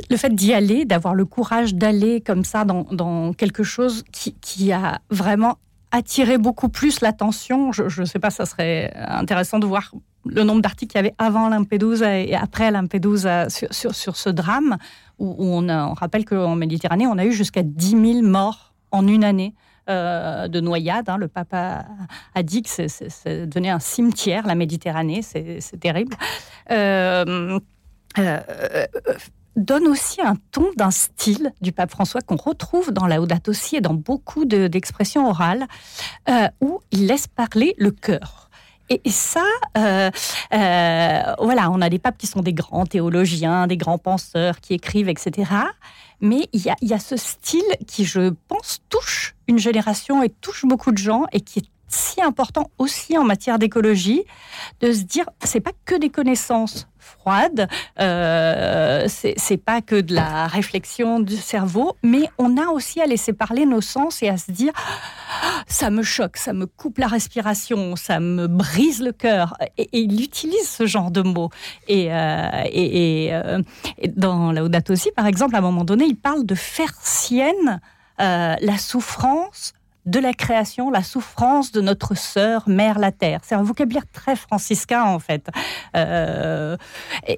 le 0.09 0.17
fait 0.17 0.33
d'y 0.33 0.53
aller, 0.53 0.85
d'avoir 0.85 1.13
le 1.13 1.25
courage 1.25 1.75
d'aller 1.75 2.21
comme 2.21 2.43
ça 2.43 2.65
dans, 2.65 3.33
quelque 3.33 3.63
chose 3.63 4.03
qui, 4.11 4.71
a 4.71 4.99
vraiment 5.09 5.57
attiré 5.91 6.37
beaucoup 6.37 6.69
plus 6.69 7.01
l'attention. 7.01 7.71
Je 7.71 8.01
ne 8.01 8.05
sais 8.05 8.19
pas, 8.19 8.29
ça 8.29 8.45
serait 8.45 8.93
intéressant 8.95 9.59
de 9.59 9.65
voir 9.65 9.91
le 10.25 10.43
nombre 10.43 10.61
d'articles 10.61 10.91
qu'il 10.91 10.97
y 10.97 11.05
avait 11.05 11.15
avant 11.17 11.49
Lampedusa 11.49 12.19
et 12.19 12.35
après 12.35 12.71
Lampedusa 12.71 13.47
sur, 13.49 13.95
ce 13.95 14.29
drame, 14.29 14.77
où, 15.17 15.35
on, 15.39 15.93
rappelle 15.93 16.25
qu'en 16.25 16.55
Méditerranée, 16.55 17.07
on 17.07 17.17
a 17.17 17.25
eu 17.25 17.31
jusqu'à 17.31 17.63
10 17.63 17.89
000 17.89 18.21
morts 18.23 18.73
en 18.91 19.07
une 19.07 19.23
année. 19.23 19.53
Euh, 19.89 20.47
de 20.47 20.59
noyade. 20.59 21.09
Hein. 21.09 21.17
Le 21.17 21.27
papa 21.27 21.83
a 22.35 22.43
dit 22.43 22.61
que 22.61 22.69
c'est 22.69 23.47
devenu 23.47 23.69
un 23.69 23.79
cimetière, 23.79 24.45
la 24.45 24.53
Méditerranée, 24.53 25.23
c'est 25.23 25.79
terrible. 25.79 26.15
Euh, 26.69 27.59
euh, 28.19 28.39
donne 29.55 29.87
aussi 29.87 30.21
un 30.21 30.35
ton 30.51 30.67
d'un 30.77 30.91
style 30.91 31.51
du 31.61 31.71
pape 31.71 31.89
François 31.89 32.21
qu'on 32.21 32.35
retrouve 32.35 32.91
dans 32.91 33.07
Laudato 33.07 33.51
Si 33.51 33.77
et 33.77 33.81
dans 33.81 33.95
beaucoup 33.95 34.45
d'expressions 34.45 35.27
orales, 35.27 35.65
où 36.61 36.81
il 36.91 37.07
laisse 37.07 37.25
parler 37.25 37.73
le 37.79 37.89
cœur. 37.89 38.48
Et, 38.89 39.01
ça, 39.09 39.45
euh, 39.77 40.09
euh, 40.53 41.35
voilà, 41.39 41.69
on 41.69 41.81
a 41.81 41.89
des 41.89 41.99
papes 41.99 42.17
qui 42.17 42.27
sont 42.27 42.41
des 42.41 42.53
grands 42.53 42.85
théologiens, 42.85 43.67
des 43.67 43.77
grands 43.77 43.99
penseurs, 43.99 44.59
qui 44.59 44.73
écrivent, 44.73 45.09
etc. 45.09 45.51
Mais 46.21 46.49
il 46.53 46.61
y 46.61 46.69
a, 46.69 46.75
y 46.81 46.93
a 46.93 46.99
ce 46.99 47.15
style 47.15 47.61
qui, 47.87 48.03
je 48.05 48.33
pense, 48.47 48.79
touche 48.89 49.35
une 49.47 49.59
génération 49.59 50.23
et 50.23 50.29
touche 50.29 50.65
beaucoup 50.65 50.91
de 50.91 50.97
gens 50.97 51.25
et 51.31 51.41
qui 51.41 51.59
est 51.59 51.69
si 51.87 52.21
important 52.21 52.69
aussi 52.77 53.17
en 53.17 53.23
matière 53.23 53.59
d'écologie 53.59 54.23
de 54.81 54.91
se 54.93 55.01
dire 55.01 55.25
c'est 55.43 55.59
pas 55.59 55.71
que 55.85 55.95
des 55.95 56.09
connaissances 56.09 56.87
froides, 57.09 57.67
euh, 57.99 59.07
c'est 59.07 59.57
pas 59.57 59.81
que 59.81 59.99
de 59.99 60.13
la 60.13 60.47
réflexion 60.47 61.19
du 61.19 61.35
cerveau, 61.35 61.95
mais 62.03 62.29
on 62.37 62.57
a 62.57 62.67
aussi 62.67 63.01
à 63.01 63.05
laisser 63.05 63.33
parler 63.33 63.65
nos 63.65 63.81
sens 63.81 64.21
et 64.23 64.29
à 64.29 64.37
se 64.37 64.51
dire 64.51 64.73
ça 65.67 65.89
me 65.89 66.03
choque, 66.03 66.37
ça 66.37 66.53
me 66.53 66.65
coupe 66.65 66.97
la 66.97 67.07
respiration, 67.07 67.95
ça 67.95 68.19
me 68.19 68.47
brise 68.47 69.01
le 69.01 69.11
cœur. 69.11 69.55
Et, 69.77 69.89
il 69.93 70.21
utilise 70.23 70.67
ce 70.67 70.85
genre 70.85 71.11
de 71.11 71.21
mots. 71.21 71.49
Et, 71.87 72.13
euh, 72.13 72.47
euh, 72.75 73.61
et 73.97 74.07
dans 74.07 74.51
Laudato 74.51 74.93
aussi, 74.93 75.11
par 75.15 75.27
exemple, 75.27 75.55
à 75.55 75.59
un 75.59 75.61
moment 75.61 75.85
donné, 75.85 76.05
il 76.05 76.15
parle 76.15 76.45
de 76.45 76.55
faire 76.55 76.93
sienne 77.01 77.79
la 78.17 78.77
souffrance 78.77 79.73
de 80.09 80.19
la 80.19 80.33
création, 80.33 80.89
la 80.89 81.03
souffrance 81.03 81.71
de 81.71 81.81
notre 81.81 82.15
sœur, 82.15 82.67
mère 82.67 82.97
la 82.97 83.11
terre. 83.11 83.41
C'est 83.43 83.55
un 83.55 83.63
vocabulaire 83.63 84.05
très 84.11 84.35
franciscain 84.35 85.03
en 85.03 85.19
fait. 85.19 85.49
Euh, 85.95 86.77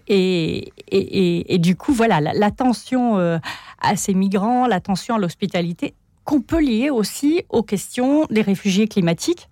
et, 0.08 0.72
et, 0.88 1.58
du 1.58 1.76
coup, 1.76 1.94
voilà, 1.94 2.22
l'attention 2.22 3.18
euh, 3.18 3.40
à 3.82 3.96
ces 3.96 4.14
migrants, 4.14 4.68
l'attention 4.68 5.16
à 5.16 5.20
l'hospitalité, 5.20 5.94
qu'on 6.24 6.42
peut 6.42 6.62
lier 6.62 6.90
aussi 6.90 7.44
aux 7.50 7.64
questions 7.64 8.26
des 8.30 8.42
réfugiés 8.42 8.88
climatiques. 8.88 9.50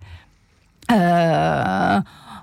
Euh, 0.90 2.00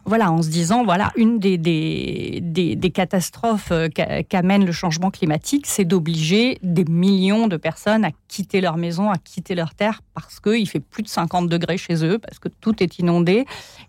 voilà, 0.08 0.32
en 0.32 0.42
se 0.42 0.48
disant, 0.48 0.86
voilà, 0.86 1.12
une 1.18 1.38
des, 1.38 1.58
des, 1.58 2.92
catastrophes 2.92 3.72
euh, 3.72 3.90
qu'amène 3.90 4.66
le 4.66 4.72
changement 4.72 5.12
climatique, 5.12 5.68
c'est 5.68 5.84
d'obliger 5.84 6.58
des 6.64 6.86
millions 6.86 7.48
de 7.48 7.58
personnes 7.58 8.06
à 8.06 8.12
quitter 8.30 8.62
leur 8.62 8.78
maison, 8.78 9.12
à 9.12 9.18
quitter 9.18 9.54
leur 9.54 9.76
terre, 9.76 10.02
parce 10.14 10.40
qu'il 10.40 10.68
fait 10.68 10.80
plus 10.80 11.04
de 11.04 11.10
50 11.10 11.50
degrés 11.50 11.78
chez 11.78 12.06
eux, 12.06 12.20
parce 12.20 12.40
que 12.40 12.48
tout 12.48 12.82
est 12.82 13.00
inondé. 13.00 13.46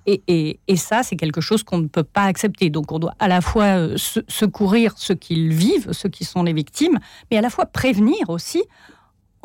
Et, 0.06 0.22
et, 0.26 0.58
et 0.66 0.76
ça, 0.76 1.04
c'est 1.04 1.16
quelque 1.16 1.40
chose 1.40 1.62
qu'on 1.62 1.78
ne 1.78 1.86
peut 1.86 2.02
pas 2.02 2.24
accepter. 2.24 2.68
Donc 2.68 2.90
on 2.90 2.98
doit 2.98 3.14
à 3.20 3.28
la 3.28 3.40
fois 3.40 3.64
euh, 3.64 3.96
secourir 3.96 4.94
ceux 4.96 5.14
qui 5.14 5.48
vivent, 5.48 5.92
ceux 5.92 6.08
qui 6.08 6.24
sont 6.24 6.42
les 6.42 6.52
victimes, 6.52 6.98
mais 7.30 7.38
à 7.38 7.40
la 7.40 7.50
fois 7.50 7.64
prévenir 7.64 8.28
aussi 8.28 8.64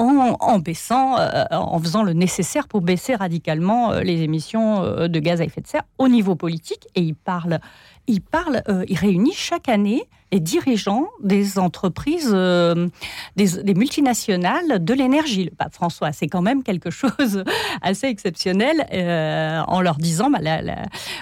en, 0.04 0.60
baissant, 0.60 1.18
euh, 1.18 1.46
en 1.52 1.80
faisant 1.80 2.04
le 2.04 2.14
nécessaire 2.14 2.68
pour 2.68 2.82
baisser 2.82 3.16
radicalement 3.16 3.92
euh, 3.92 4.02
les 4.02 4.22
émissions 4.22 4.84
euh, 4.84 5.08
de 5.08 5.20
gaz 5.20 5.42
à 5.42 5.46
effet 5.46 5.62
de 5.62 5.68
serre 5.68 5.84
au 5.98 6.08
niveau 6.08 6.36
politique. 6.36 6.88
Et 6.96 7.02
il 7.02 7.16
parle, 7.16 7.60
il 8.08 8.98
réunit 8.98 9.34
chaque 9.34 9.70
année 9.70 10.04
les 10.34 10.40
dirigeants 10.40 11.10
des 11.22 11.60
entreprises, 11.60 12.32
euh, 12.34 12.88
des, 13.36 13.74
multinationales 13.76 14.84
de 14.84 14.94
l'énergie. 14.94 15.46
Le 15.46 15.52
pape 15.52 15.74
François, 15.74 16.12
c'est 16.12 16.28
quand 16.28 16.42
même 16.42 16.64
quelque 16.64 16.90
chose 17.02 17.44
assez 17.84 18.08
exceptionnel 18.08 18.88
euh, 18.92 19.62
en 19.68 19.80
leur 19.82 19.98
disant, 19.98 20.32
bah, 20.32 20.40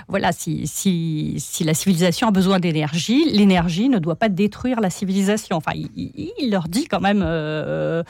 voilà, 0.07 0.31
si, 0.31 1.43
la 1.65 1.73
civilisation 1.73 2.29
a 2.29 2.31
besoin 2.31 2.59
d'énergie, 2.59 3.25
l'énergie 3.31 3.89
ne 3.89 3.99
doit 3.99 4.15
pas 4.15 4.29
détruire 4.29 4.79
la 4.79 4.89
civilisation. 4.89 5.57
Enfin, 5.57 5.73
il, 5.75 6.49
leur 6.49 6.69
dit 6.69 6.85
quand 6.85 7.01
même, 7.01 7.21
euh, 7.25 8.03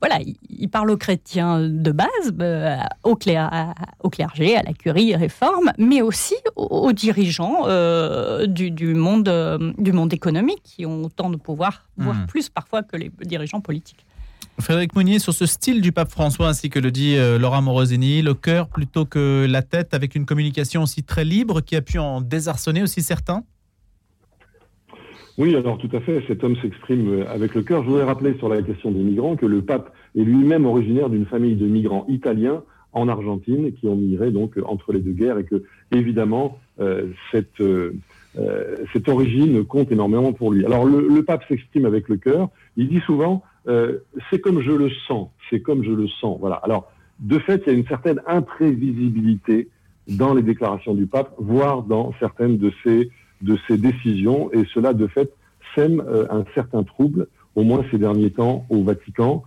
voilà, 0.00 0.18
il, 0.48 0.68
parle 0.68 0.90
aux 0.90 0.96
chrétiens 0.96 1.60
de 1.60 1.92
base, 1.92 2.08
au, 3.04 3.14
clergé, 3.14 4.56
à 4.56 4.62
la 4.64 4.72
curie, 4.72 5.14
réforme, 5.14 5.72
mais 5.78 6.02
aussi 6.02 6.34
aux, 6.56 6.92
dirigeants 6.92 7.66
du, 8.46 8.94
monde, 8.94 9.74
du 9.78 9.92
monde 9.92 10.12
économique 10.12 10.39
qui 10.62 10.86
ont 10.86 11.04
autant 11.04 11.30
de 11.30 11.36
pouvoir, 11.36 11.88
voire 11.96 12.16
hmm. 12.16 12.26
plus 12.26 12.48
parfois 12.48 12.82
que 12.82 12.96
les 12.96 13.10
dirigeants 13.24 13.60
politiques. 13.60 14.04
Frédéric 14.58 14.94
Mounier, 14.94 15.18
sur 15.18 15.32
ce 15.32 15.46
style 15.46 15.80
du 15.80 15.92
pape 15.92 16.10
François, 16.10 16.48
ainsi 16.48 16.68
que 16.68 16.78
le 16.78 16.90
dit 16.90 17.16
euh, 17.16 17.38
Laura 17.38 17.62
Morosini, 17.62 18.20
le 18.20 18.34
cœur 18.34 18.68
plutôt 18.68 19.06
que 19.06 19.46
la 19.48 19.62
tête, 19.62 19.94
avec 19.94 20.14
une 20.14 20.26
communication 20.26 20.82
aussi 20.82 21.02
très 21.02 21.24
libre 21.24 21.62
qui 21.62 21.76
a 21.76 21.82
pu 21.82 21.98
en 21.98 22.20
désarçonner 22.20 22.82
aussi 22.82 23.00
certains? 23.00 23.42
Oui, 25.38 25.56
alors 25.56 25.78
tout 25.78 25.88
à 25.92 26.00
fait, 26.00 26.22
cet 26.28 26.44
homme 26.44 26.56
s'exprime 26.60 27.08
euh, 27.08 27.32
avec 27.32 27.54
le 27.54 27.62
cœur. 27.62 27.82
Je 27.82 27.88
voudrais 27.88 28.04
rappeler 28.04 28.36
sur 28.38 28.48
la 28.48 28.60
question 28.60 28.90
des 28.90 29.00
migrants 29.00 29.36
que 29.36 29.46
le 29.46 29.62
pape 29.62 29.94
est 30.14 30.22
lui-même 30.22 30.66
originaire 30.66 31.08
d'une 31.08 31.24
famille 31.24 31.56
de 31.56 31.66
migrants 31.66 32.04
italiens 32.08 32.62
en 32.92 33.08
Argentine 33.08 33.72
qui 33.72 33.86
ont 33.86 33.96
migré 33.96 34.32
donc 34.32 34.58
entre 34.64 34.92
les 34.92 35.00
deux 35.00 35.12
guerres 35.12 35.38
et 35.38 35.44
que 35.44 35.62
évidemment 35.92 36.58
euh, 36.80 37.06
cette 37.30 37.60
euh, 37.60 37.94
cette 38.92 39.08
origine 39.08 39.64
compte 39.64 39.90
énormément 39.90 40.32
pour 40.32 40.52
lui. 40.52 40.64
Alors 40.64 40.84
le, 40.84 41.22
pape 41.24 41.42
s'exprime 41.48 41.84
avec 41.84 42.08
le 42.08 42.16
cœur. 42.16 42.48
Il 42.76 42.88
dit 42.88 43.00
souvent 43.00 43.42
euh, 43.68 43.98
c'est 44.30 44.40
comme 44.40 44.62
je 44.62 44.72
le 44.72 44.90
sens, 45.06 45.28
c'est 45.48 45.60
comme 45.60 45.84
je 45.84 45.92
le 45.92 46.08
sens. 46.08 46.38
Voilà. 46.40 46.56
Alors 46.56 46.90
de 47.18 47.38
fait, 47.38 47.62
il 47.66 47.72
y 47.72 47.76
a 47.76 47.78
une 47.78 47.86
certaine 47.86 48.20
imprévisibilité 48.26 49.68
dans 50.08 50.34
les 50.34 50.42
déclarations 50.42 50.94
du 50.94 51.06
pape, 51.06 51.34
voire 51.38 51.82
dans 51.82 52.14
certaines 52.18 52.56
de 52.56 52.72
ses 52.82 53.10
de 53.42 53.58
ses 53.66 53.78
décisions, 53.78 54.50
et 54.52 54.64
cela 54.74 54.92
de 54.92 55.06
fait 55.06 55.32
sème 55.74 56.02
euh, 56.06 56.26
un 56.30 56.44
certain 56.54 56.82
trouble, 56.82 57.28
au 57.54 57.62
moins 57.62 57.84
ces 57.90 57.98
derniers 57.98 58.30
temps 58.30 58.66
au 58.70 58.82
Vatican. 58.82 59.42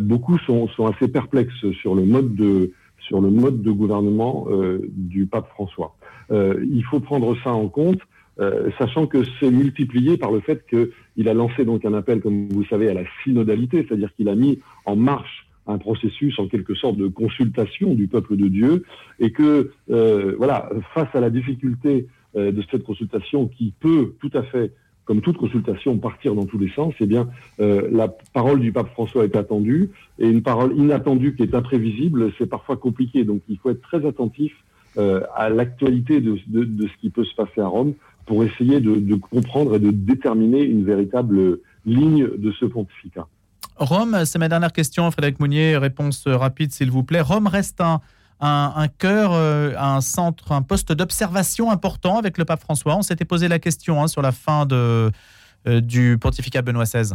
beaucoup 0.00 0.38
sont, 0.38 0.68
sont 0.68 0.86
assez 0.86 1.08
perplexes 1.08 1.70
sur 1.80 1.94
le 1.94 2.04
mode 2.04 2.34
de 2.34 2.72
sur 2.98 3.20
le 3.20 3.30
mode 3.30 3.62
de 3.62 3.70
gouvernement 3.72 4.46
du 4.92 5.26
pape 5.26 5.48
François. 5.48 5.96
il 6.30 6.84
faut 6.88 7.00
prendre 7.00 7.36
ça 7.42 7.50
en 7.50 7.68
compte. 7.68 7.98
Euh, 8.40 8.70
sachant 8.78 9.06
que 9.06 9.18
c'est 9.38 9.50
multiplié 9.50 10.16
par 10.16 10.32
le 10.32 10.40
fait 10.40 10.64
qu'il 10.66 11.28
a 11.28 11.34
lancé 11.34 11.64
donc 11.64 11.84
un 11.84 11.92
appel, 11.92 12.20
comme 12.20 12.48
vous 12.48 12.64
savez, 12.64 12.88
à 12.88 12.94
la 12.94 13.02
synodalité, 13.22 13.84
c'est-à-dire 13.86 14.12
qu'il 14.14 14.28
a 14.28 14.34
mis 14.34 14.58
en 14.86 14.96
marche 14.96 15.46
un 15.66 15.78
processus 15.78 16.38
en 16.38 16.48
quelque 16.48 16.74
sorte 16.74 16.96
de 16.96 17.08
consultation 17.08 17.94
du 17.94 18.08
peuple 18.08 18.36
de 18.36 18.48
Dieu, 18.48 18.84
et 19.20 19.32
que 19.32 19.72
euh, 19.90 20.34
voilà, 20.38 20.70
face 20.94 21.14
à 21.14 21.20
la 21.20 21.28
difficulté 21.28 22.06
euh, 22.34 22.52
de 22.52 22.64
cette 22.70 22.84
consultation 22.84 23.48
qui 23.48 23.74
peut 23.78 24.14
tout 24.18 24.30
à 24.32 24.42
fait, 24.44 24.72
comme 25.04 25.20
toute 25.20 25.36
consultation, 25.36 25.98
partir 25.98 26.34
dans 26.34 26.46
tous 26.46 26.58
les 26.58 26.70
sens, 26.70 26.94
eh 27.00 27.06
bien 27.06 27.28
la 27.58 28.08
parole 28.32 28.60
du 28.60 28.72
pape 28.72 28.88
François 28.92 29.24
est 29.24 29.36
attendue, 29.36 29.90
et 30.18 30.28
une 30.28 30.42
parole 30.42 30.76
inattendue 30.78 31.34
qui 31.34 31.42
est 31.42 31.54
imprévisible, 31.54 32.32
c'est 32.38 32.46
parfois 32.46 32.76
compliqué, 32.76 33.24
donc 33.24 33.42
il 33.48 33.58
faut 33.58 33.70
être 33.70 33.82
très 33.82 34.06
attentif 34.06 34.54
à 34.96 35.48
l'actualité 35.48 36.20
de, 36.20 36.38
de, 36.46 36.86
ce 36.86 37.00
qui 37.00 37.10
peut 37.10 37.24
se 37.24 37.34
passer 37.34 37.60
à 37.60 37.66
Rome 37.66 37.94
pour 38.26 38.44
essayer 38.44 38.80
de, 38.80 39.14
comprendre 39.16 39.76
et 39.76 39.78
de 39.78 39.90
déterminer 39.90 40.62
une 40.62 40.84
véritable 40.84 41.60
ligne 41.84 42.28
de 42.36 42.52
ce 42.52 42.64
pontificat. 42.64 43.26
Rome, 43.76 44.24
c'est 44.24 44.38
ma 44.38 44.48
dernière 44.48 44.72
question, 44.72 45.10
Frédéric 45.10 45.40
Mounier, 45.40 45.76
réponse 45.76 46.26
rapide 46.26 46.72
s'il 46.72 46.90
vous 46.90 47.02
plaît. 47.02 47.20
Rome 47.20 47.46
reste 47.46 47.80
un, 47.80 48.00
un, 48.42 48.88
cœur, 48.88 49.32
euh, 49.32 49.72
un 49.78 50.00
centre, 50.00 50.52
un 50.52 50.62
poste 50.62 50.92
d'observation 50.92 51.70
important 51.70 52.18
avec 52.18 52.38
le 52.38 52.44
pape 52.44 52.60
François. 52.60 52.96
On 52.96 53.02
s'était 53.02 53.24
posé 53.24 53.48
la 53.48 53.58
question 53.58 54.02
hein, 54.02 54.08
sur 54.08 54.22
la 54.22 54.32
fin 54.32 54.66
de, 54.66 55.10
euh, 55.68 55.80
du 55.80 56.18
pontificat 56.20 56.62
Benoît 56.62 56.84
XVI. 56.84 57.14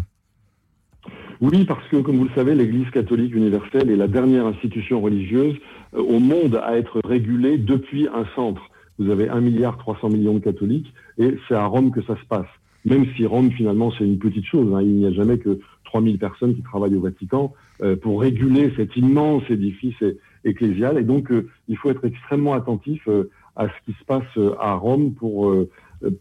Oui, 1.39 1.65
parce 1.65 1.85
que, 1.89 1.97
comme 1.97 2.17
vous 2.17 2.25
le 2.25 2.33
savez, 2.33 2.55
l'Église 2.55 2.89
catholique 2.89 3.35
universelle 3.35 3.91
est 3.91 3.95
la 3.95 4.07
dernière 4.07 4.45
institution 4.47 5.01
religieuse 5.01 5.55
euh, 5.93 6.01
au 6.01 6.19
monde 6.19 6.59
à 6.63 6.77
être 6.77 7.01
régulée 7.03 7.57
depuis 7.57 8.07
un 8.07 8.25
centre 8.35 8.61
vous 8.99 9.09
avez 9.09 9.29
1 9.29 9.41
milliard 9.41 9.77
300 9.77 10.09
millions 10.09 10.33
de 10.33 10.39
catholiques, 10.39 10.93
et 11.17 11.37
c'est 11.47 11.55
à 11.55 11.65
Rome 11.65 11.91
que 11.91 12.01
ça 12.01 12.15
se 12.15 12.25
passe. 12.27 12.47
Même 12.85 13.05
si 13.15 13.25
Rome, 13.25 13.51
finalement, 13.51 13.91
c'est 13.91 14.05
une 14.05 14.17
petite 14.17 14.45
chose. 14.45 14.73
Hein. 14.73 14.81
Il 14.81 14.95
n'y 14.95 15.05
a 15.05 15.11
jamais 15.11 15.37
que 15.37 15.59
3000 15.85 16.17
personnes 16.17 16.55
qui 16.55 16.61
travaillent 16.61 16.95
au 16.95 17.01
Vatican 17.01 17.53
euh, 17.83 17.95
pour 17.95 18.21
réguler 18.21 18.71
cet 18.77 18.95
immense 18.95 19.43
édifice 19.49 20.01
ecclésial. 20.45 20.97
Et 20.97 21.03
donc, 21.03 21.31
euh, 21.31 21.49
il 21.67 21.77
faut 21.77 21.89
être 21.89 22.05
extrêmement 22.05 22.53
attentif 22.53 23.01
euh, 23.07 23.29
à 23.55 23.67
ce 23.67 23.73
qui 23.85 23.97
se 23.97 24.05
passe 24.05 24.37
à 24.59 24.75
Rome 24.75 25.13
pour, 25.13 25.51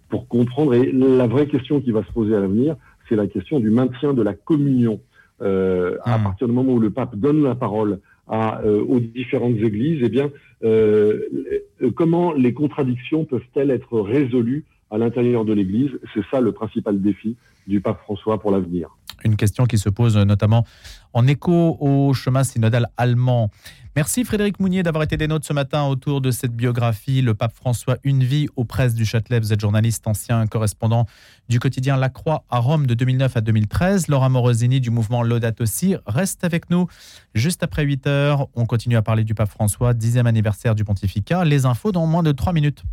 pour 0.09 0.27
comprendre. 0.27 0.73
Et 0.73 0.91
la 0.91 1.27
vraie 1.27 1.47
question 1.47 1.83
qui 1.83 1.93
va 1.93 2.03
se 2.03 2.11
poser 2.11 2.35
à 2.35 2.41
l'avenir, 2.41 2.77
c'est 3.09 3.15
la 3.15 3.27
question 3.27 3.61
du 3.61 3.69
maintien 3.69 4.15
de 4.15 4.23
la 4.23 4.33
communion. 4.33 5.01
À 5.41 5.45
mmh. 5.45 6.23
partir 6.25 6.49
du 6.49 6.55
moment 6.55 6.73
où 6.73 6.81
le 6.81 6.89
pape 6.89 7.15
donne 7.15 7.43
la 7.43 7.55
parole 7.55 8.01
à, 8.29 8.65
aux 8.65 9.01
différentes 9.01 9.57
églises, 9.57 10.01
eh 10.03 10.09
bien, 10.09 10.31
euh, 10.65 11.21
comment 11.95 12.33
les 12.33 12.53
contradictions 12.53 13.25
peuvent-elles 13.25 13.71
être 13.71 14.01
résolues 14.01 14.65
à 14.91 14.99
l'intérieur 14.99 15.45
de 15.45 15.53
l'Église? 15.53 15.91
C'est 16.15 16.25
ça 16.31 16.41
le 16.41 16.53
principal 16.53 17.01
défi 17.01 17.37
du 17.67 17.81
pape 17.81 18.01
François 18.01 18.39
pour 18.41 18.51
l'avenir. 18.51 18.97
Une 19.27 19.37
question 19.37 19.67
qui 19.67 19.77
se 19.77 19.89
pose 19.89 20.17
notamment 20.17 20.65
en 21.13 21.27
écho 21.27 21.77
au 21.81 22.15
chemin 22.15 22.45
synodal 22.45 22.89
allemand. 22.97 23.51
Merci 23.97 24.25
Frédéric 24.25 24.61
Mounier 24.61 24.85
d'avoir 24.85 25.03
été 25.03 25.17
des 25.17 25.27
nôtres 25.27 25.47
ce 25.47 25.53
matin 25.53 25.85
autour 25.85 26.21
de 26.21 26.31
cette 26.31 26.55
biographie, 26.55 27.23
Le 27.23 27.35
Pape 27.35 27.55
François, 27.55 27.97
une 28.05 28.23
vie 28.23 28.47
aux 28.55 28.65
presses 28.65 28.95
du 28.95 29.05
Châtelet. 29.05 29.41
Vous 29.41 29.53
êtes 29.53 29.61
journaliste, 29.61 30.07
ancien 30.07 30.47
correspondant 30.47 31.07
du 31.49 31.59
quotidien 31.59 31.97
La 31.97 32.09
Croix 32.09 32.45
à 32.51 32.59
Rome 32.59 32.87
de 32.87 32.95
2009 32.95 33.37
à 33.37 33.41
2013. 33.41 34.07
Laura 34.07 34.29
Morosini 34.29 34.81
du 34.81 34.91
mouvement 34.91 35.25
Laudato 35.25 35.67
Si 35.67 35.97
reste 36.07 36.45
avec 36.45 36.71
nous 36.71 36.87
juste 37.35 37.65
après 37.65 37.85
8 37.85 38.07
heures. 38.07 38.49
On 38.55 38.65
continue 38.65 38.97
à 38.97 39.03
parler 39.03 39.25
du 39.25 39.35
Pape 39.35 39.51
François, 39.51 39.93
dixième 39.93 40.29
anniversaire 40.29 40.77
du 40.77 40.85
pontificat. 40.85 41.45
Les 41.45 41.67
infos 41.67 41.91
dans 41.91 42.07
moins 42.07 42.23
de 42.23 42.31
3 42.33 42.53
minutes. 42.53 42.85